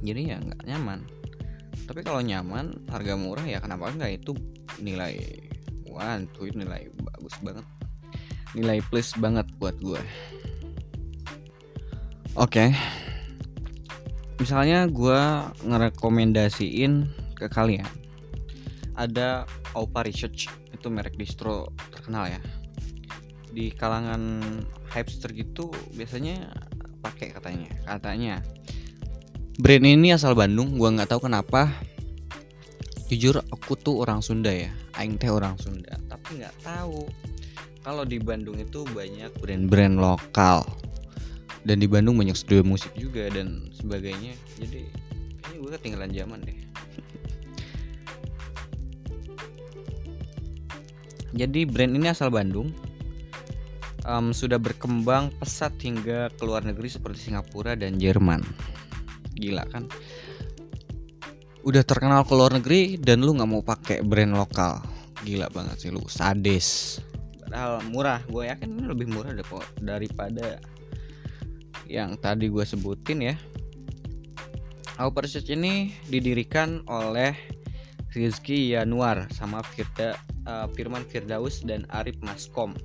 Jadi 0.00 0.30
ya 0.30 0.38
nggak 0.38 0.62
nyaman 0.64 1.19
tapi 1.90 2.06
kalau 2.06 2.22
nyaman 2.22 2.70
harga 2.86 3.18
murah 3.18 3.42
ya 3.42 3.58
kenapa 3.58 3.90
enggak 3.90 4.22
itu 4.22 4.30
nilai 4.78 5.18
wah 5.90 6.14
itu 6.22 6.46
nilai 6.54 6.86
bagus 7.02 7.34
banget 7.42 7.66
nilai 8.54 8.78
plus 8.86 9.10
banget 9.18 9.50
buat 9.58 9.74
gue 9.82 9.98
Oke. 12.38 12.70
Okay. 12.70 12.78
Misalnya 14.38 14.86
gue 14.86 15.18
ngerekomendasiin 15.66 17.10
ke 17.34 17.50
kalian 17.50 17.90
ada 18.94 19.50
Opa 19.74 20.06
Research 20.06 20.46
itu 20.70 20.86
merek 20.86 21.18
distro 21.18 21.74
terkenal 21.90 22.30
ya. 22.30 22.38
Di 23.50 23.74
kalangan 23.74 24.46
hipster 24.94 25.34
gitu 25.34 25.74
biasanya 25.98 26.54
pakai 27.02 27.34
katanya. 27.34 27.74
Katanya 27.82 28.38
brand 29.60 29.84
ini 29.84 30.16
asal 30.16 30.32
Bandung, 30.32 30.80
gue 30.80 30.88
nggak 30.88 31.12
tahu 31.12 31.28
kenapa. 31.28 31.68
Jujur 33.12 33.44
aku 33.52 33.76
tuh 33.76 34.00
orang 34.00 34.24
Sunda 34.24 34.48
ya, 34.48 34.72
aing 34.96 35.20
teh 35.20 35.28
orang 35.28 35.60
Sunda, 35.60 36.00
tapi 36.08 36.40
nggak 36.40 36.56
tahu. 36.64 37.04
Kalau 37.84 38.08
di 38.08 38.16
Bandung 38.16 38.56
itu 38.56 38.88
banyak 38.88 39.28
brand-brand 39.36 40.00
lokal. 40.00 40.64
Dan 41.60 41.84
di 41.84 41.88
Bandung 41.90 42.16
banyak 42.16 42.32
studio 42.32 42.64
musik 42.64 42.96
juga 42.96 43.28
dan 43.28 43.68
sebagainya. 43.76 44.32
Jadi 44.56 44.88
kayaknya 45.44 45.58
gue 45.60 45.70
ketinggalan 45.76 46.12
zaman 46.16 46.38
deh. 46.40 46.58
Jadi 51.36 51.60
brand 51.68 51.92
ini 51.92 52.08
asal 52.08 52.32
Bandung. 52.32 52.72
Um, 54.08 54.32
sudah 54.32 54.56
berkembang 54.56 55.28
pesat 55.36 55.76
hingga 55.84 56.32
ke 56.32 56.42
luar 56.48 56.64
negeri 56.64 56.88
seperti 56.88 57.28
Singapura 57.28 57.76
dan 57.76 58.00
Jerman 58.00 58.40
gila 59.40 59.64
kan. 59.72 59.88
Udah 61.64 61.84
terkenal 61.84 62.24
ke 62.24 62.32
luar 62.36 62.56
negeri 62.56 63.00
dan 63.00 63.24
lu 63.24 63.36
nggak 63.36 63.50
mau 63.50 63.64
pakai 63.64 64.04
brand 64.04 64.36
lokal. 64.36 64.80
Gila 65.24 65.48
banget 65.52 65.88
sih 65.88 65.90
lu 65.92 66.00
sadis. 66.08 67.00
Padahal 67.40 67.84
murah 67.88 68.20
gue 68.28 68.48
yakin 68.48 68.68
ini 68.68 68.84
lebih 68.88 69.08
murah 69.12 69.32
daripada 69.80 70.60
yang 71.84 72.16
tadi 72.20 72.48
gue 72.48 72.64
sebutin 72.64 73.32
ya. 73.32 73.36
Our 75.00 75.16
Research 75.16 75.48
ini 75.48 75.96
didirikan 76.12 76.84
oleh 76.84 77.32
Rizky 78.12 78.76
Yanuar 78.76 79.32
sama 79.32 79.64
Firda, 79.64 80.12
uh, 80.44 80.68
Firman 80.76 81.08
Firdaus 81.08 81.64
dan 81.64 81.88
Arif 81.88 82.20
Maskom. 82.20 82.76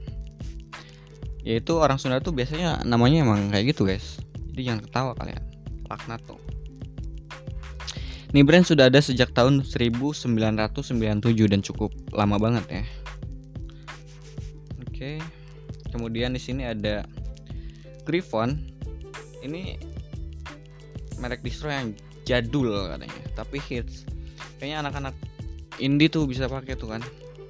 Yaitu 1.44 1.76
orang 1.76 2.00
Sunda 2.00 2.24
tuh 2.24 2.32
biasanya 2.32 2.82
namanya 2.88 3.24
emang 3.24 3.52
kayak 3.52 3.76
gitu 3.76 3.84
guys. 3.86 4.18
Jadi 4.52 4.62
jangan 4.64 4.82
ketawa 4.88 5.12
kalian 5.20 5.55
laknat 5.90 6.22
ini 8.36 8.44
brand 8.44 8.68
sudah 8.68 8.92
ada 8.92 9.00
sejak 9.00 9.32
tahun 9.32 9.64
1997 9.64 10.28
dan 11.48 11.64
cukup 11.64 11.96
lama 12.12 12.36
banget 12.36 12.68
ya. 12.68 12.84
Oke 14.84 15.24
kemudian 15.96 16.36
di 16.36 16.42
sini 16.44 16.68
ada 16.68 17.08
Griffon. 18.04 18.60
Ini 19.40 19.80
merek 21.24 21.40
distro 21.48 21.72
yang 21.72 21.96
jadul 22.28 22.92
katanya 22.92 23.24
tapi 23.40 23.64
hits. 23.64 24.04
Kayaknya 24.60 24.78
anak-anak 24.84 25.16
indie 25.80 26.12
tuh 26.12 26.28
bisa 26.28 26.52
pakai 26.52 26.76
tuh 26.76 26.92
kan. 26.92 27.02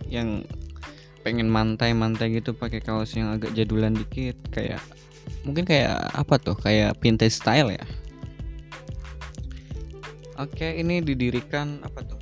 Yang 0.05 0.45
pengen 1.25 1.49
mantai-mantai 1.49 2.37
gitu 2.37 2.53
pakai 2.53 2.77
kaos 2.77 3.17
yang 3.17 3.33
agak 3.33 3.57
jadulan 3.57 3.97
dikit 3.97 4.37
kayak 4.53 4.77
mungkin 5.41 5.65
kayak 5.65 6.13
apa 6.13 6.37
tuh? 6.37 6.53
Kayak 6.53 7.01
vintage 7.01 7.41
style 7.41 7.73
ya 7.73 7.81
oke 10.39 10.67
ini 10.67 10.99
didirikan 11.01 11.79
apa 11.83 12.03
tuh? 12.03 12.19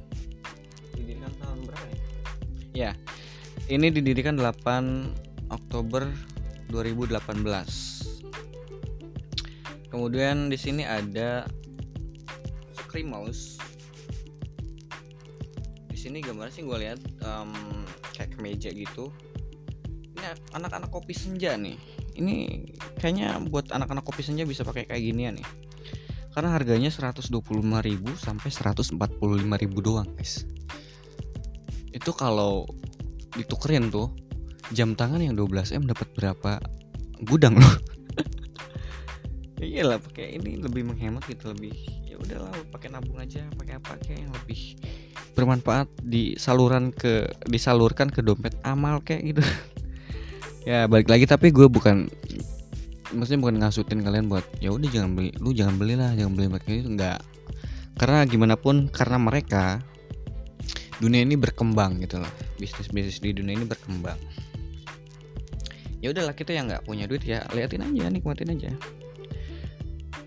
Didirikan 0.98 1.34
tahun 1.42 1.60
berapa 1.66 1.86
ya? 1.90 1.98
Ya 2.74 2.92
ini 3.72 3.88
didirikan 3.94 4.36
8 4.36 5.48
Oktober 5.48 6.04
2018 6.68 7.24
kemudian 9.88 10.50
di 10.50 10.58
sini 10.58 10.84
ada 10.84 11.48
screen 12.76 13.08
mouse 13.08 13.62
di 15.88 15.98
sini 15.98 16.20
gambar 16.20 16.52
sih 16.52 16.66
gue 16.66 16.78
lihat 16.82 17.00
um, 17.24 17.54
kayak 18.12 18.36
kemeja 18.36 18.74
gitu. 18.74 19.14
Ini 20.18 20.36
anak-anak 20.58 20.92
kopi 20.92 21.16
senja 21.16 21.56
nih. 21.56 21.78
Ini 22.18 22.36
kayaknya 23.00 23.40
buat 23.48 23.72
anak-anak 23.72 24.04
kopi 24.04 24.26
senja 24.26 24.44
bisa 24.44 24.68
pakai 24.68 24.90
kayak 24.90 25.00
ginian 25.00 25.40
nih 25.40 25.48
karena 26.34 26.50
harganya 26.58 26.90
125.000 26.90 27.30
sampai 28.18 28.50
145.000 28.50 29.86
doang 29.86 30.10
guys. 30.18 30.50
Itu 31.94 32.12
kalau 32.18 32.66
ditukerin 33.38 33.94
tuh 33.94 34.10
jam 34.74 34.98
tangan 34.98 35.22
yang 35.22 35.38
12M 35.38 35.86
dapat 35.86 36.10
berapa 36.18 36.58
gudang 37.26 37.58
loh. 37.58 37.76
Ya 39.64 39.80
iyalah 39.80 39.96
pakai 39.96 40.36
ini 40.36 40.60
lebih 40.60 40.84
menghemat 40.84 41.24
gitu 41.24 41.56
lebih 41.56 41.72
ya 42.04 42.20
udahlah 42.20 42.52
pakai 42.68 42.92
nabung 42.92 43.16
aja 43.16 43.48
pakai 43.56 43.80
apa 43.80 43.96
kayak 43.96 44.28
yang 44.28 44.34
lebih 44.44 44.76
bermanfaat 45.40 45.88
di 46.04 46.36
saluran 46.36 46.92
ke 46.92 47.32
disalurkan 47.48 48.12
ke 48.12 48.20
dompet 48.20 48.60
amal 48.68 49.00
kayak 49.00 49.24
gitu. 49.32 49.44
Ya 50.68 50.88
balik 50.88 51.12
lagi 51.12 51.28
tapi 51.28 51.52
gue 51.52 51.68
bukan 51.68 52.12
maksudnya 53.14 53.42
bukan 53.46 53.56
ngasutin 53.62 54.02
kalian 54.02 54.26
buat 54.28 54.44
ya 54.58 54.74
udah 54.74 54.90
jangan 54.90 55.14
beli 55.14 55.32
lu 55.38 55.54
jangan 55.54 55.78
belilah 55.78 56.12
jangan 56.18 56.34
beli 56.34 56.48
mereka. 56.50 56.70
Itu 56.74 56.90
enggak 56.90 57.20
karena 57.94 58.26
gimana 58.26 58.56
pun 58.58 58.90
karena 58.90 59.22
mereka 59.22 59.78
dunia 60.98 61.22
ini 61.22 61.38
berkembang 61.38 62.02
gitu 62.02 62.18
loh. 62.18 62.30
Bisnis 62.58 62.90
bisnis 62.90 63.22
di 63.22 63.32
dunia 63.32 63.54
ini 63.54 63.66
berkembang. 63.70 64.18
Ya 66.02 66.12
udahlah 66.12 66.36
kita 66.36 66.52
yang 66.52 66.68
nggak 66.68 66.84
punya 66.84 67.08
duit 67.08 67.24
ya 67.24 67.46
liatin 67.54 67.86
aja 67.86 68.10
nikmatin 68.10 68.52
aja. 68.52 68.70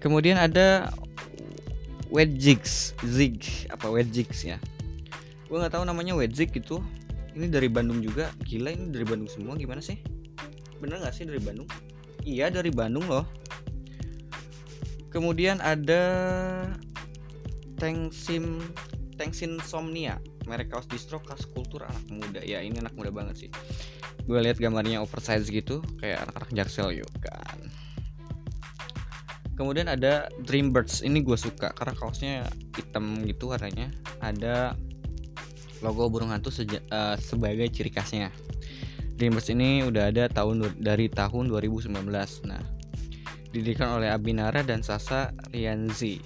Kemudian 0.00 0.38
ada 0.38 0.94
Wedgigs 2.08 2.94
Zig 3.02 3.66
apa 3.68 3.90
Wedgigs 3.90 4.46
ya? 4.46 4.62
Gue 5.50 5.58
nggak 5.58 5.74
tahu 5.74 5.84
namanya 5.84 6.14
Wedgig 6.14 6.54
itu. 6.54 6.78
Ini 7.36 7.52
dari 7.52 7.68
Bandung 7.68 8.00
juga. 8.00 8.32
Gila 8.48 8.72
ini 8.72 8.88
dari 8.88 9.04
Bandung 9.04 9.28
semua 9.28 9.58
gimana 9.60 9.84
sih? 9.84 10.00
Bener 10.80 11.02
nggak 11.02 11.12
sih 11.12 11.28
dari 11.28 11.42
Bandung 11.42 11.68
iya 12.26 12.50
dari 12.50 12.74
Bandung 12.74 13.06
loh. 13.06 13.24
Kemudian 15.14 15.62
ada 15.62 16.02
Tengsim 17.78 18.60
Tengsin 19.16 19.56
Somnia 19.64 20.20
merek 20.46 20.70
kaos 20.70 20.86
distro 20.86 21.18
khas 21.22 21.46
kultur 21.50 21.86
anak 21.86 22.04
muda. 22.10 22.40
Ya 22.42 22.62
ini 22.62 22.78
anak 22.82 22.94
muda 22.98 23.10
banget 23.14 23.46
sih. 23.46 23.50
Gue 24.26 24.42
lihat 24.42 24.58
gambarnya 24.58 25.02
oversize 25.02 25.46
gitu 25.50 25.82
kayak 26.02 26.26
anak-anak 26.26 26.50
jaksel 26.54 26.94
yuk 26.94 27.10
kan. 27.22 27.58
Kemudian 29.56 29.88
ada 29.88 30.28
Dreambirds 30.44 31.00
ini 31.00 31.24
gue 31.24 31.38
suka 31.38 31.72
karena 31.72 31.94
kaosnya 31.96 32.34
hitam 32.76 33.24
gitu 33.24 33.50
warnanya. 33.50 33.88
Ada 34.20 34.76
logo 35.84 36.08
burung 36.08 36.32
hantu 36.32 36.48
uh, 36.52 37.16
sebagai 37.20 37.68
ciri 37.72 37.92
khasnya 37.92 38.32
Dreambirds 39.16 39.48
ini 39.48 39.82
udah 39.82 40.12
ada 40.12 40.28
tahun 40.28 40.76
dari 40.80 41.08
tahun 41.08 41.48
2019 41.48 41.90
nah 42.46 42.62
didirikan 43.50 43.96
oleh 43.96 44.12
Abinara 44.12 44.60
dan 44.60 44.84
Sasa 44.84 45.32
Rianzi 45.48 46.20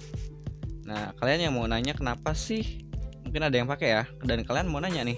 Nah, 0.91 1.15
kalian 1.15 1.47
yang 1.47 1.53
mau 1.55 1.63
nanya 1.71 1.95
kenapa 1.95 2.35
sih? 2.35 2.83
Mungkin 3.23 3.47
ada 3.47 3.55
yang 3.55 3.63
pakai 3.69 3.89
ya. 3.95 4.03
Dan 4.27 4.43
kalian 4.43 4.67
mau 4.67 4.83
nanya 4.83 5.07
nih, 5.07 5.15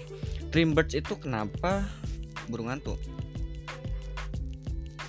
Dreambirds 0.54 0.94
itu 0.94 1.18
kenapa 1.18 1.82
burung 2.46 2.70
hantu? 2.70 2.94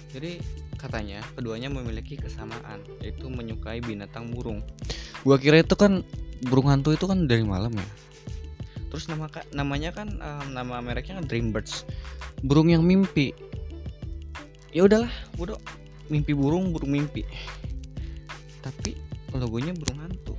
Jadi 0.09 0.41
katanya 0.79 1.21
keduanya 1.37 1.69
memiliki 1.69 2.17
kesamaan, 2.17 2.81
yaitu 3.03 3.29
menyukai 3.29 3.77
binatang 3.83 4.33
burung. 4.33 4.65
Gua 5.21 5.37
kira 5.37 5.61
itu 5.61 5.77
kan 5.77 6.01
burung 6.49 6.71
hantu 6.73 6.97
itu 6.97 7.05
kan 7.05 7.29
dari 7.29 7.45
malam 7.45 7.77
ya. 7.77 7.87
Terus 8.89 9.05
nama 9.05 9.29
namanya 9.53 9.93
kan 9.93 10.07
um, 10.17 10.47
nama 10.55 10.81
mereknya 10.81 11.21
kan 11.21 11.29
Dreambirds. 11.29 11.85
Burung 12.43 12.73
yang 12.73 12.83
mimpi. 12.83 13.31
Ya 14.75 14.83
udahlah, 14.83 15.11
bodoh. 15.39 15.59
Mimpi 16.11 16.35
burung, 16.35 16.75
burung 16.75 16.91
mimpi. 16.91 17.23
Tapi 18.59 18.97
logonya 19.31 19.71
burung 19.75 19.99
hantu. 20.03 20.35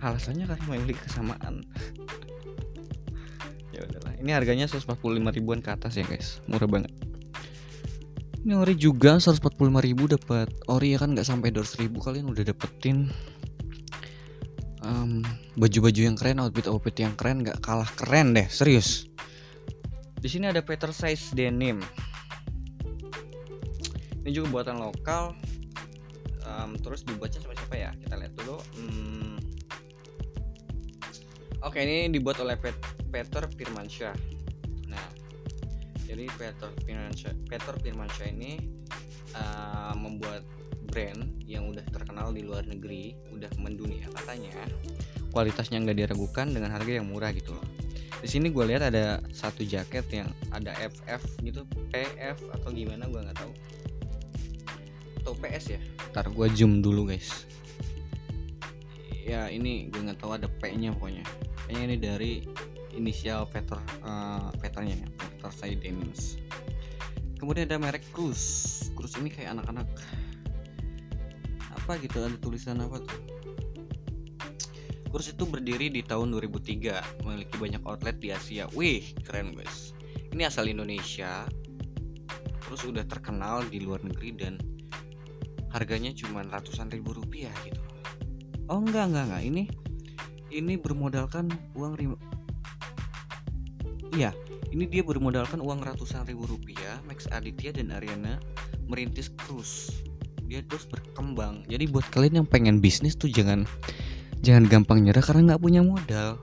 Alasannya 0.00 0.48
karena 0.48 0.64
memiliki 0.68 1.00
kesamaan. 1.04 1.64
Ya 3.78 3.86
udahlah 3.86 4.10
ini 4.18 4.34
harganya 4.34 4.66
145 4.66 4.98
ribuan 5.38 5.62
ke 5.62 5.70
atas 5.70 5.94
ya 5.94 6.02
guys. 6.02 6.42
Murah 6.50 6.66
banget. 6.66 6.90
Ini 8.42 8.58
ori 8.58 8.74
juga 8.74 9.22
145 9.22 9.54
ribu 9.86 10.10
dapat 10.10 10.50
ori 10.66 10.98
ya 10.98 10.98
kan? 10.98 11.14
Nggak 11.14 11.30
sampai 11.30 11.54
200 11.54 11.86
ribu 11.86 12.02
kalian 12.02 12.26
udah 12.26 12.42
dapetin. 12.42 13.06
Baju 15.58 15.82
baju-baju 15.82 16.00
yang 16.06 16.14
keren 16.14 16.38
outfit-outfit 16.38 16.96
yang 17.02 17.14
keren 17.18 17.42
nggak 17.42 17.58
kalah 17.58 17.90
keren 17.98 18.30
deh 18.30 18.46
serius 18.46 19.07
di 20.18 20.28
sini 20.28 20.50
ada 20.50 20.62
Peter 20.62 20.90
Size 20.90 21.34
denim 21.34 21.78
ini 24.26 24.30
juga 24.34 24.60
buatan 24.60 24.82
lokal 24.82 25.32
um, 26.44 26.74
terus 26.78 27.06
dibuatnya 27.06 27.40
sama 27.40 27.54
siapa 27.54 27.76
ya 27.78 27.90
kita 28.02 28.14
lihat 28.18 28.34
dulu 28.36 28.58
hmm, 28.76 29.28
Oke, 31.58 31.82
ini 31.82 32.06
dibuat 32.06 32.38
oleh 32.38 32.54
Pet 32.54 32.78
Peter 33.10 33.42
Firmansyah. 33.50 34.14
Nah, 34.86 35.08
jadi 36.06 36.30
Peter 36.38 36.70
Firmansyah, 36.86 37.34
Peter 37.50 37.74
Firmansyah 37.82 38.30
ini 38.30 38.62
uh, 39.34 39.90
membuat 39.98 40.46
brand 40.86 41.28
yang 41.50 41.66
udah 41.66 41.82
terkenal 41.90 42.30
di 42.30 42.46
luar 42.46 42.62
negeri, 42.62 43.18
udah 43.34 43.50
mendunia 43.58 44.06
katanya. 44.14 44.54
Kualitasnya 45.34 45.82
nggak 45.82 45.98
diragukan 45.98 46.46
dengan 46.54 46.78
harga 46.78 47.02
yang 47.02 47.10
murah 47.10 47.34
gitu 47.34 47.50
loh. 47.50 47.66
Di 48.18 48.28
sini 48.28 48.50
gue 48.50 48.64
lihat 48.66 48.82
ada 48.88 49.22
satu 49.30 49.62
jaket 49.62 50.06
yang 50.10 50.28
ada 50.50 50.74
FF 50.74 51.22
gitu, 51.42 51.62
PF 51.94 52.38
atau 52.54 52.68
gimana 52.74 53.06
gue 53.06 53.20
nggak 53.22 53.38
tahu. 53.38 53.52
Atau 55.22 55.32
PS 55.38 55.78
ya? 55.78 55.80
Ntar 56.10 56.30
gue 56.34 56.46
zoom 56.54 56.82
dulu 56.82 57.10
guys. 57.10 57.46
Ya 59.28 59.46
ini 59.52 59.92
gue 59.92 60.00
nggak 60.02 60.24
tahu 60.24 60.34
ada 60.34 60.48
P-nya 60.48 60.96
pokoknya 60.96 61.26
kayaknya 61.68 61.84
ini 61.84 61.96
dari 62.00 62.32
inisial 62.96 63.44
Peter 63.44 63.76
uh, 64.00 64.48
Peternya 64.56 65.04
ya 65.04 65.08
Peter 65.20 65.52
Saidemins 65.52 66.40
kemudian 67.36 67.68
ada 67.68 67.76
merek 67.76 68.08
Cruz 68.16 68.88
Cruz 68.96 69.12
ini 69.20 69.28
kayak 69.28 69.60
anak-anak 69.60 69.84
apa 71.76 71.92
gitu 72.00 72.24
ada 72.24 72.36
tulisan 72.40 72.80
apa 72.80 73.04
tuh 73.04 73.20
Cruz 75.08 75.32
itu 75.32 75.48
berdiri 75.48 75.88
di 75.88 76.04
tahun 76.04 76.36
2003 76.36 77.24
memiliki 77.24 77.56
banyak 77.56 77.82
outlet 77.88 78.20
di 78.20 78.28
Asia. 78.28 78.68
Wih 78.76 79.16
keren 79.24 79.56
guys. 79.56 79.96
Ini 80.36 80.52
asal 80.52 80.68
Indonesia 80.68 81.48
terus 82.68 82.84
udah 82.84 83.08
terkenal 83.08 83.64
di 83.64 83.80
luar 83.80 84.04
negeri 84.04 84.36
dan 84.36 84.60
harganya 85.72 86.12
cuma 86.12 86.44
ratusan 86.44 86.92
ribu 86.92 87.16
rupiah 87.16 87.52
gitu. 87.64 87.80
Oh 88.68 88.84
enggak 88.84 89.08
enggak 89.08 89.24
enggak. 89.32 89.42
Ini 89.48 89.62
ini 90.52 90.74
bermodalkan 90.76 91.48
uang 91.76 91.92
rim 91.96 92.12
iya 94.16 94.32
ini 94.72 94.88
dia 94.88 95.00
bermodalkan 95.00 95.64
uang 95.64 95.80
ratusan 95.80 96.28
ribu 96.28 96.44
rupiah. 96.44 97.00
Max 97.08 97.24
Aditya 97.32 97.72
dan 97.72 97.96
Ariana 97.96 98.36
merintis 98.84 99.32
cruise 99.40 100.04
dia 100.44 100.60
terus 100.64 100.84
berkembang. 100.84 101.64
Jadi 101.68 101.88
buat 101.88 102.04
kalian 102.12 102.44
yang 102.44 102.48
pengen 102.48 102.80
bisnis 102.80 103.16
tuh 103.16 103.32
jangan 103.32 103.64
jangan 104.42 104.64
gampang 104.66 105.02
nyerah 105.02 105.24
karena 105.24 105.54
nggak 105.54 105.62
punya 105.62 105.80
modal. 105.82 106.38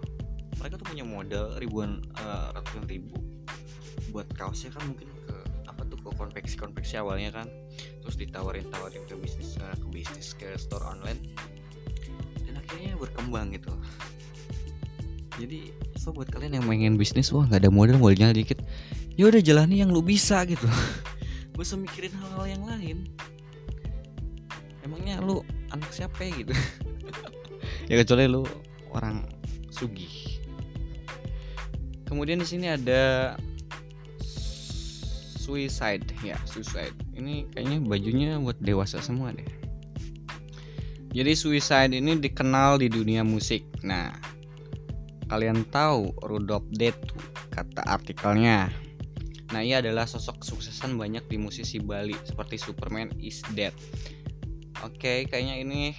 Mereka 0.60 0.76
tuh 0.82 0.88
punya 0.88 1.06
modal 1.06 1.56
ribuan 1.62 2.02
uh, 2.20 2.52
ratusan 2.56 2.86
ribu. 2.90 3.16
Buat 4.12 4.32
kaosnya 4.36 4.72
kan 4.72 4.84
mungkin 4.88 5.12
ke 5.28 5.36
apa 5.68 5.82
tuh 5.88 6.00
ke 6.00 6.10
konveksi 6.16 6.56
konveksi 6.56 6.96
awalnya 7.00 7.32
kan. 7.32 7.48
Terus 8.04 8.16
ditawarin 8.20 8.68
tawarin 8.72 9.04
ke 9.08 9.16
bisnis 9.20 9.60
uh, 9.62 9.76
ke 9.76 9.88
bisnis 9.92 10.36
ke 10.36 10.56
store 10.60 10.84
online. 10.86 11.20
Kayaknya 12.66 12.98
berkembang 12.98 13.54
gitu. 13.54 13.70
Jadi 15.38 15.70
so 16.02 16.10
buat 16.10 16.32
kalian 16.34 16.58
yang 16.58 16.66
pengen 16.66 16.98
bisnis 16.98 17.30
wah 17.30 17.46
nggak 17.46 17.62
ada 17.62 17.72
modal 17.72 18.02
modalnya 18.02 18.34
dikit. 18.34 18.66
Ya 19.16 19.30
udah 19.30 19.40
jalani 19.40 19.86
yang 19.86 19.94
lu 19.94 20.02
bisa 20.02 20.42
gitu. 20.50 20.66
Gue 21.56 21.64
usah 21.64 21.80
mikirin 21.80 22.12
hal-hal 22.12 22.46
yang 22.58 22.64
lain. 22.66 22.98
Emangnya 24.84 25.22
lu 25.22 25.46
anak 25.72 25.92
siapa 25.94 26.26
ya 26.26 26.32
gitu 26.36 26.54
ya 27.90 27.96
kecuali 28.02 28.26
lu 28.30 28.44
orang 28.94 29.26
sugih 29.74 30.40
kemudian 32.08 32.40
di 32.42 32.48
sini 32.48 32.72
ada 32.72 33.36
suicide 35.40 36.06
ya 36.26 36.40
suicide 36.50 36.96
ini 37.14 37.46
kayaknya 37.54 37.78
bajunya 37.86 38.38
buat 38.42 38.58
dewasa 38.62 38.98
semua 39.04 39.36
deh 39.36 39.66
jadi 41.16 41.32
Suicide 41.32 41.96
ini 41.96 42.20
dikenal 42.20 42.84
di 42.84 42.92
dunia 42.92 43.24
musik. 43.24 43.64
Nah, 43.88 44.12
kalian 45.32 45.64
tahu 45.72 46.12
Rudolf 46.28 46.68
Detu 46.76 47.16
kata 47.56 47.88
artikelnya. 47.88 48.68
Nah, 49.56 49.64
ia 49.64 49.80
adalah 49.80 50.04
sosok 50.04 50.44
kesuksesan 50.44 51.00
banyak 51.00 51.24
di 51.32 51.40
musisi 51.40 51.80
Bali 51.80 52.20
seperti 52.28 52.60
Superman 52.60 53.16
is 53.24 53.40
Dead. 53.56 53.72
Oke, 54.84 55.24
kayaknya 55.32 55.64
ini 55.64 55.96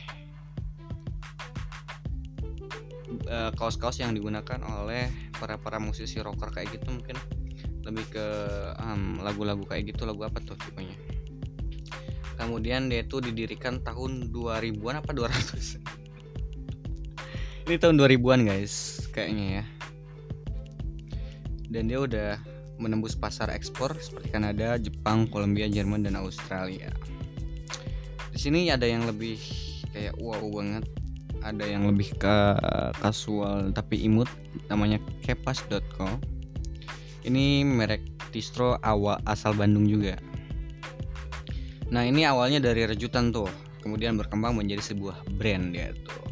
uh, 3.30 3.50
kaos-kaos 3.54 3.98
yang 4.02 4.12
digunakan 4.12 4.60
oleh 4.66 5.10
para 5.38 5.56
para 5.58 5.78
musisi 5.78 6.18
rocker 6.22 6.50
kayak 6.50 6.80
gitu 6.80 6.90
mungkin. 6.90 7.16
Lebih 7.86 8.04
ke 8.10 8.26
lagu-lagu 9.22 9.62
um, 9.62 9.68
kayak 9.70 9.94
gitu 9.94 10.06
lagu 10.06 10.26
apa 10.26 10.42
tuh 10.42 10.58
tipenya? 10.58 10.98
Kemudian 12.36 12.92
dia 12.92 13.06
itu 13.06 13.22
didirikan 13.22 13.80
tahun 13.80 14.28
2000-an 14.34 15.00
apa 15.00 15.10
200 15.14 16.06
ini 17.66 17.82
tahun 17.82 17.98
2000-an 17.98 18.46
guys 18.46 19.02
kayaknya 19.10 19.46
ya. 19.58 19.64
Dan 21.66 21.90
dia 21.90 21.98
udah 21.98 22.38
menembus 22.78 23.18
pasar 23.18 23.50
ekspor 23.50 23.98
seperti 23.98 24.30
Kanada, 24.30 24.78
Jepang, 24.78 25.26
Kolombia, 25.26 25.66
Jerman 25.66 26.06
dan 26.06 26.14
Australia. 26.14 26.94
Di 28.30 28.38
sini 28.38 28.70
ada 28.70 28.86
yang 28.86 29.02
lebih 29.02 29.42
kayak 29.90 30.14
wow 30.22 30.46
banget 30.46 30.86
ada 31.46 31.62
yang 31.62 31.87
lebih 31.87 32.11
ke 32.18 32.37
kasual 32.98 33.70
tapi 33.70 34.02
imut 34.02 34.26
namanya 34.66 34.98
kepas.co 35.22 36.11
ini 37.26 37.62
merek 37.62 38.02
distro 38.30 38.78
awal 38.87 39.18
asal 39.26 39.54
Bandung 39.54 39.87
juga. 39.87 40.14
Nah 41.90 42.02
ini 42.06 42.26
awalnya 42.26 42.62
dari 42.62 42.87
rejutan 42.87 43.30
tuh 43.30 43.50
kemudian 43.82 44.18
berkembang 44.18 44.59
menjadi 44.59 44.94
sebuah 44.94 45.22
brand 45.38 45.74
ya 45.74 45.94
tuh. 46.06 46.22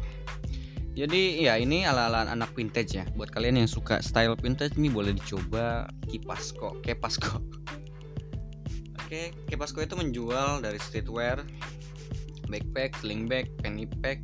Jadi 0.95 1.43
ya 1.43 1.59
ini 1.59 1.83
ala-ala 1.83 2.23
anak 2.27 2.55
vintage 2.55 2.95
ya. 2.95 3.03
Buat 3.19 3.35
kalian 3.35 3.59
yang 3.59 3.67
suka 3.67 3.99
style 3.99 4.35
vintage 4.39 4.79
ini 4.79 4.87
boleh 4.87 5.11
dicoba 5.11 5.91
Kipasko 6.07 6.79
Kepasko 6.79 7.35
oke 9.03 9.21
Kepasko 9.51 9.79
itu 9.83 9.95
menjual 9.99 10.63
dari 10.63 10.79
streetwear 10.79 11.43
backpack, 12.47 12.97
sling 13.01 13.25
bag, 13.25 13.49
penny 13.61 13.89
pack, 14.01 14.21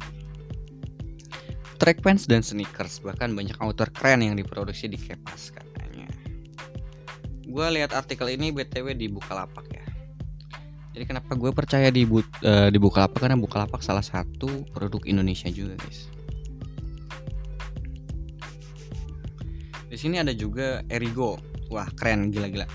track 1.82 2.06
pants 2.06 2.30
dan 2.30 2.46
sneakers 2.46 3.02
bahkan 3.02 3.34
banyak 3.34 3.58
outer 3.58 3.89
keren 3.89 4.22
yang 4.22 4.38
diproduksi 4.38 4.86
di 4.86 5.02
Kepas 5.02 5.50
katanya. 5.50 6.06
Gue 7.41 7.65
lihat 7.74 7.98
artikel 7.98 8.30
ini 8.30 8.54
btw 8.54 8.94
di 8.94 9.10
Bukalapak 9.10 9.65
ya. 9.74 9.82
Jadi 10.94 11.10
kenapa 11.10 11.34
gue 11.34 11.50
percaya 11.50 11.89
di 11.89 12.06
bu, 12.06 12.22
uh, 12.22 12.70
di 12.70 12.78
Bukalapak 12.78 13.17
karena 13.17 13.34
Bukalapak 13.34 13.82
salah 13.82 14.06
satu 14.06 14.62
produk 14.70 15.02
Indonesia 15.10 15.50
juga 15.50 15.74
guys. 15.82 16.06
Di 19.89 19.98
sini 19.98 20.22
ada 20.22 20.38
juga 20.38 20.86
Erigo. 20.86 21.41
Wah 21.74 21.89
keren 21.98 22.30
gila-gila. 22.30 22.70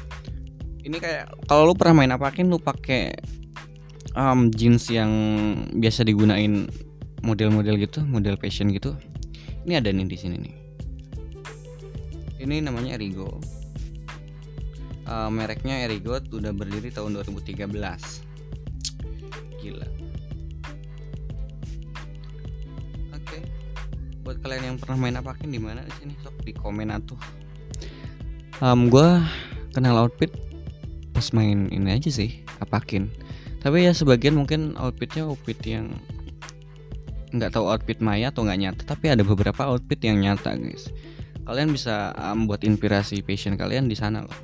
Ini 0.82 0.96
kayak 0.98 1.46
kalau 1.46 1.70
lu 1.70 1.74
pernah 1.78 2.02
main 2.02 2.10
apakin 2.10 2.50
lu 2.50 2.58
pakai 2.58 3.14
um, 4.18 4.50
jeans 4.50 4.90
yang 4.90 5.12
biasa 5.78 6.02
digunain 6.02 6.66
model-model 7.26 7.74
gitu, 7.82 8.06
model 8.06 8.38
fashion 8.38 8.70
gitu. 8.70 8.94
Ini 9.66 9.82
ada 9.82 9.90
nih 9.90 10.06
di 10.06 10.14
sini 10.14 10.36
nih. 10.38 10.54
Ini 12.38 12.62
namanya 12.62 12.94
Erigo. 12.94 13.42
Uh, 15.06 15.26
mereknya 15.30 15.82
Erigo 15.82 16.22
udah 16.22 16.54
berdiri 16.54 16.94
tahun 16.94 17.18
2013. 17.18 17.66
Gila. 19.58 19.88
Oke. 23.10 23.38
Buat 24.22 24.38
kalian 24.46 24.62
yang 24.70 24.76
pernah 24.78 24.96
main 24.96 25.18
apakin 25.18 25.50
di 25.50 25.58
mana 25.58 25.82
di 25.82 25.92
sini 25.98 26.14
sok 26.22 26.46
di 26.46 26.54
komen 26.54 26.94
atuh. 26.94 27.18
Um, 28.62 28.86
gua 28.86 29.26
kenal 29.74 29.98
outfit 29.98 30.30
pas 31.10 31.26
main 31.34 31.66
ini 31.74 31.96
aja 31.96 32.08
sih, 32.08 32.46
apakin 32.62 33.10
tapi 33.66 33.82
ya 33.82 33.90
sebagian 33.90 34.38
mungkin 34.38 34.78
outfitnya 34.78 35.26
outfit 35.26 35.58
yang 35.66 35.90
nggak 37.34 37.50
tahu 37.54 37.66
outfit 37.66 37.98
maya 37.98 38.30
atau 38.30 38.46
nggak 38.46 38.60
nyata 38.60 38.82
tapi 38.86 39.10
ada 39.10 39.26
beberapa 39.26 39.66
outfit 39.66 39.98
yang 40.02 40.22
nyata 40.22 40.54
guys. 40.54 40.90
Kalian 41.46 41.70
bisa 41.70 42.10
membuat 42.34 42.66
um, 42.66 42.74
inspirasi 42.74 43.22
passion 43.22 43.54
kalian 43.54 43.86
di 43.86 43.94
sana 43.94 44.26
loh. 44.26 44.38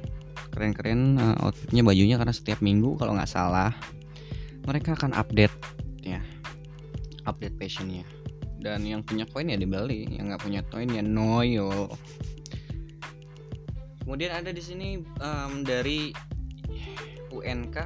Keren-keren 0.54 1.18
uh, 1.18 1.44
outfitnya 1.46 1.82
bajunya 1.82 2.16
karena 2.18 2.34
setiap 2.34 2.62
minggu 2.62 2.94
kalau 2.98 3.18
nggak 3.18 3.30
salah 3.30 3.74
mereka 4.66 4.94
akan 4.94 5.14
update 5.14 5.54
ya 6.02 6.22
update 7.26 7.54
passionnya 7.58 8.06
dan 8.62 8.86
yang 8.86 9.02
punya 9.02 9.26
koin 9.26 9.50
ya 9.50 9.58
dibeli 9.58 10.06
yang 10.14 10.30
nggak 10.30 10.42
punya 10.42 10.62
koin 10.70 10.90
ya 10.90 11.02
noyo 11.02 11.90
kemudian 14.02 14.34
ada 14.34 14.54
di 14.54 14.62
sini 14.62 15.02
um, 15.18 15.66
dari 15.66 16.14
UNK 17.34 17.76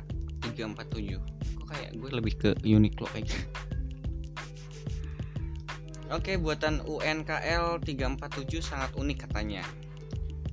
347 0.53 1.17
kok 1.57 1.67
kayak 1.69 1.91
gue 1.97 2.11
lebih 2.13 2.35
ke 2.37 2.51
Uniqlo 2.65 3.09
kayak 3.13 3.33
Oke, 6.07 6.39
buatan 6.39 6.87
UNKL 6.87 7.83
347 7.83 8.63
sangat 8.63 8.95
unik 8.95 9.27
katanya. 9.27 9.67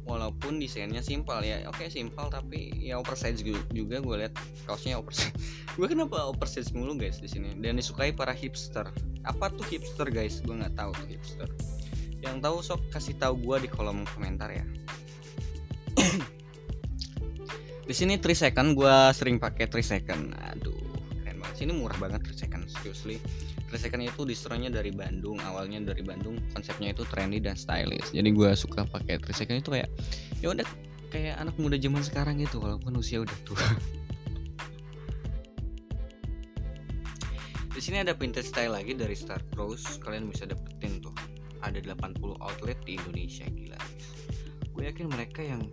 Walaupun 0.04 0.58
desainnya 0.58 1.06
simpel 1.06 1.46
ya. 1.46 1.62
Oke, 1.70 1.94
simpel 1.94 2.26
tapi 2.34 2.74
ya 2.82 2.98
oversize 2.98 3.46
juga 3.70 4.02
gue 4.02 4.16
lihat 4.18 4.34
kaosnya 4.66 4.98
oversize. 4.98 5.30
gue 5.78 5.88
kenapa 5.88 6.26
oversize 6.26 6.74
mulu 6.74 6.98
guys 6.98 7.22
di 7.22 7.30
sini? 7.30 7.54
Dan 7.62 7.78
disukai 7.78 8.10
para 8.10 8.34
hipster. 8.34 8.90
Apa 9.30 9.54
tuh 9.54 9.64
hipster 9.70 10.10
guys? 10.10 10.42
Gue 10.42 10.58
nggak 10.58 10.74
tahu 10.74 10.92
tuh 10.98 11.08
hipster. 11.08 11.50
Yang 12.26 12.36
tahu 12.42 12.58
sok 12.66 12.82
kasih 12.90 13.16
tahu 13.22 13.38
gue 13.38 13.70
di 13.70 13.70
kolom 13.70 14.10
komentar 14.10 14.50
ya. 14.50 14.66
di 17.88 17.94
sini 17.94 18.18
3 18.18 18.26
second 18.34 18.74
gue 18.74 18.96
sering 19.14 19.38
pakai 19.38 19.68
3 19.68 19.84
second 19.84 20.32
aduh 20.40 20.74
keren 21.22 21.38
banget 21.44 21.56
sini 21.62 21.72
murah 21.76 22.00
banget 22.00 22.24
3 22.32 22.44
second 22.48 22.64
seriously 22.72 23.20
3 23.74 23.82
second 23.90 24.06
itu 24.06 24.22
distronya 24.22 24.70
dari 24.70 24.94
Bandung 24.94 25.42
awalnya 25.42 25.82
dari 25.82 26.06
Bandung 26.06 26.38
konsepnya 26.54 26.94
itu 26.94 27.02
trendy 27.10 27.42
dan 27.42 27.58
stylish. 27.58 28.14
Jadi 28.14 28.30
gue 28.30 28.54
suka 28.54 28.86
pakai 28.86 29.18
3 29.18 29.34
second 29.34 29.58
itu 29.66 29.74
kayak 29.74 29.90
ya 30.46 30.54
udah 30.54 30.62
kayak 31.10 31.42
anak 31.42 31.58
muda 31.58 31.74
zaman 31.82 32.06
sekarang 32.06 32.38
gitu 32.38 32.62
walaupun 32.62 32.94
usia 32.94 33.26
udah 33.26 33.34
tua. 33.42 33.66
Di 37.74 37.82
sini 37.82 38.06
ada 38.06 38.14
vintage 38.14 38.54
style 38.54 38.78
lagi 38.78 38.94
dari 38.94 39.18
Star 39.18 39.42
Cross 39.58 39.98
kalian 40.06 40.30
bisa 40.30 40.46
dapetin 40.46 41.02
tuh. 41.02 41.18
Ada 41.66 41.82
80 41.98 42.38
outlet 42.38 42.78
di 42.86 43.02
Indonesia 43.02 43.50
gila. 43.50 43.82
Gue 44.70 44.86
yakin 44.94 45.10
mereka 45.10 45.42
yang 45.42 45.66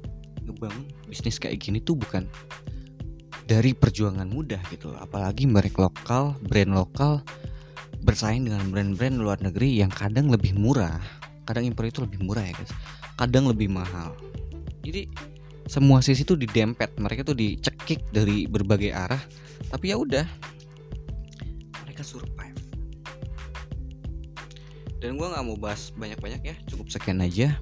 ngebangun 0.49 0.89
bisnis 1.05 1.37
kayak 1.37 1.61
gini 1.61 1.85
tuh 1.85 2.01
bukan 2.01 2.25
dari 3.45 3.75
perjuangan 3.75 4.31
mudah 4.31 4.63
gitu 4.71 4.95
apalagi 4.95 5.45
merek 5.45 5.75
lokal 5.77 6.39
brand 6.47 6.71
lokal 6.71 7.19
bersaing 8.05 8.49
dengan 8.49 8.69
brand-brand 8.73 9.17
luar 9.21 9.39
negeri 9.41 9.81
yang 9.81 9.93
kadang 9.93 10.33
lebih 10.33 10.57
murah. 10.57 11.01
Kadang 11.45 11.67
impor 11.67 11.89
itu 11.89 12.05
lebih 12.05 12.23
murah 12.25 12.45
ya 12.45 12.55
guys. 12.55 12.73
Kadang 13.19 13.49
lebih 13.49 13.69
mahal. 13.69 14.17
Jadi 14.81 15.11
semua 15.69 16.03
sisi 16.03 16.25
tuh 16.25 16.35
didempet 16.35 16.97
mereka 16.99 17.23
tuh 17.23 17.37
dicekik 17.37 18.09
dari 18.11 18.49
berbagai 18.49 18.91
arah. 18.91 19.21
Tapi 19.69 19.93
ya 19.93 19.97
udah 20.01 20.25
mereka 21.85 22.03
survive. 22.03 22.59
Dan 25.01 25.17
gue 25.17 25.27
nggak 25.27 25.45
mau 25.45 25.57
bahas 25.57 25.93
banyak-banyak 25.97 26.41
ya 26.45 26.55
cukup 26.69 26.93
sekian 26.93 27.21
aja. 27.25 27.57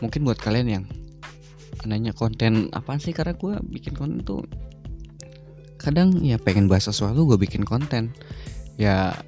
Mungkin 0.00 0.24
buat 0.24 0.40
kalian 0.40 0.68
yang 0.68 0.84
nanya 1.88 2.12
konten 2.12 2.68
apa 2.76 3.00
sih 3.00 3.16
karena 3.16 3.32
gue 3.32 3.56
bikin 3.72 3.96
konten 3.96 4.20
tuh 4.20 4.44
kadang 5.80 6.12
ya 6.20 6.36
pengen 6.36 6.68
bahas 6.68 6.88
sesuatu 6.88 7.24
gue 7.24 7.40
bikin 7.40 7.64
konten. 7.64 8.12
Ya 8.80 9.19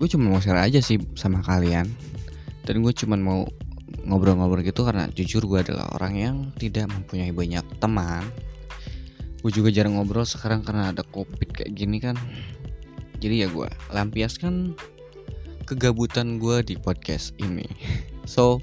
gue 0.00 0.08
cuma 0.08 0.32
mau 0.32 0.40
share 0.40 0.56
aja 0.56 0.80
sih 0.80 0.96
sama 1.12 1.44
kalian. 1.44 1.84
Dan 2.64 2.80
gue 2.80 2.92
cuma 2.96 3.20
mau 3.20 3.44
ngobrol-ngobrol 4.08 4.64
gitu 4.64 4.88
karena 4.88 5.12
jujur 5.12 5.44
gue 5.44 5.60
adalah 5.60 5.92
orang 5.92 6.14
yang 6.16 6.36
tidak 6.56 6.88
mempunyai 6.88 7.36
banyak 7.36 7.62
teman. 7.76 8.24
Gue 9.44 9.52
juga 9.52 9.68
jarang 9.68 10.00
ngobrol 10.00 10.24
sekarang 10.24 10.64
karena 10.64 10.88
ada 10.96 11.04
covid 11.04 11.52
kayak 11.52 11.76
gini 11.76 12.00
kan. 12.00 12.16
Jadi 13.20 13.44
ya 13.44 13.48
gue 13.52 13.68
lampiaskan 13.92 14.72
kegabutan 15.68 16.40
gue 16.40 16.64
di 16.64 16.80
podcast 16.80 17.36
ini. 17.36 17.68
So 18.30 18.62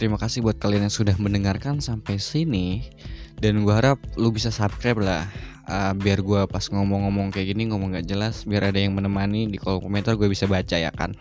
Terima 0.00 0.16
kasih 0.16 0.40
buat 0.40 0.56
kalian 0.56 0.88
yang 0.88 0.96
sudah 0.96 1.12
mendengarkan 1.20 1.84
sampai 1.84 2.16
sini. 2.16 2.88
Dan 3.36 3.68
gue 3.68 3.74
harap 3.76 4.00
lu 4.16 4.32
bisa 4.32 4.48
subscribe 4.48 4.96
lah 4.96 5.28
uh, 5.70 5.94
biar 5.94 6.18
gue 6.20 6.42
pas 6.50 6.64
ngomong-ngomong 6.66 7.30
kayak 7.30 7.54
gini 7.54 7.70
ngomong 7.70 7.94
gak 7.94 8.10
jelas 8.10 8.42
biar 8.42 8.74
ada 8.74 8.82
yang 8.82 8.98
menemani 8.98 9.46
di 9.46 9.56
kolom 9.56 9.86
komentar 9.86 10.18
gue 10.18 10.26
bisa 10.26 10.50
baca 10.50 10.74
ya 10.74 10.90
kan? 10.90 11.14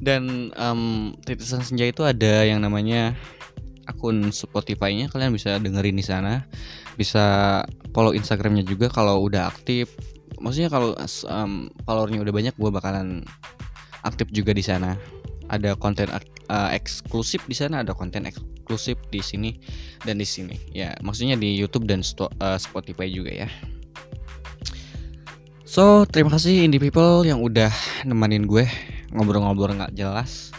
Dan 0.00 0.52
um, 0.56 1.12
titisan 1.24 1.64
senja 1.64 1.88
itu 1.88 2.04
ada 2.04 2.44
yang 2.44 2.60
namanya 2.60 3.16
akun 3.88 4.32
Spotify-nya 4.32 5.08
kalian 5.08 5.32
bisa 5.32 5.56
dengerin 5.56 5.96
di 5.96 6.04
sana. 6.04 6.44
Bisa 7.00 7.60
follow 7.96 8.12
Instagramnya 8.12 8.64
juga 8.64 8.92
kalau 8.92 9.24
udah 9.24 9.48
aktif. 9.48 9.92
Maksudnya 10.40 10.72
kalau 10.72 10.96
um, 11.28 11.68
followernya 11.84 12.20
udah 12.20 12.32
banyak 12.32 12.54
gue 12.56 12.70
bakalan 12.72 13.24
aktif 14.04 14.32
juga 14.32 14.56
di 14.56 14.64
sana 14.64 15.19
ada 15.50 15.74
konten 15.74 16.06
uh, 16.10 16.70
eksklusif 16.70 17.42
di 17.50 17.58
sana 17.58 17.82
ada 17.82 17.90
konten 17.90 18.24
eksklusif 18.24 18.96
di 19.10 19.18
sini 19.18 19.50
dan 20.06 20.22
di 20.22 20.26
sini 20.26 20.56
ya 20.70 20.94
maksudnya 21.02 21.34
di 21.34 21.58
YouTube 21.58 21.90
dan 21.90 22.00
uh, 22.00 22.56
Spotify 22.56 23.10
juga 23.10 23.46
ya 23.46 23.48
so 25.66 26.06
terima 26.06 26.30
kasih 26.30 26.62
indie 26.62 26.78
people 26.78 27.26
yang 27.26 27.42
udah 27.42 27.70
nemenin 28.06 28.46
gue 28.46 28.64
ngobrol-ngobrol 29.10 29.74
nggak 29.74 29.98
jelas 29.98 30.54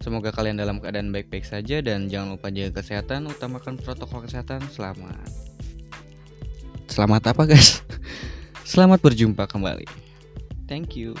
Semoga 0.00 0.32
kalian 0.32 0.56
dalam 0.56 0.80
keadaan 0.80 1.12
baik-baik 1.12 1.44
saja 1.44 1.84
dan 1.84 2.08
jangan 2.08 2.40
lupa 2.40 2.48
jaga 2.48 2.80
kesehatan, 2.80 3.28
utamakan 3.28 3.76
protokol 3.76 4.24
kesehatan. 4.24 4.64
Selamat. 4.72 5.28
Selamat 6.88 7.36
apa, 7.36 7.44
guys? 7.44 7.84
Selamat 8.72 9.04
berjumpa 9.04 9.44
kembali. 9.44 9.84
Thank 10.64 10.96
you. 10.96 11.12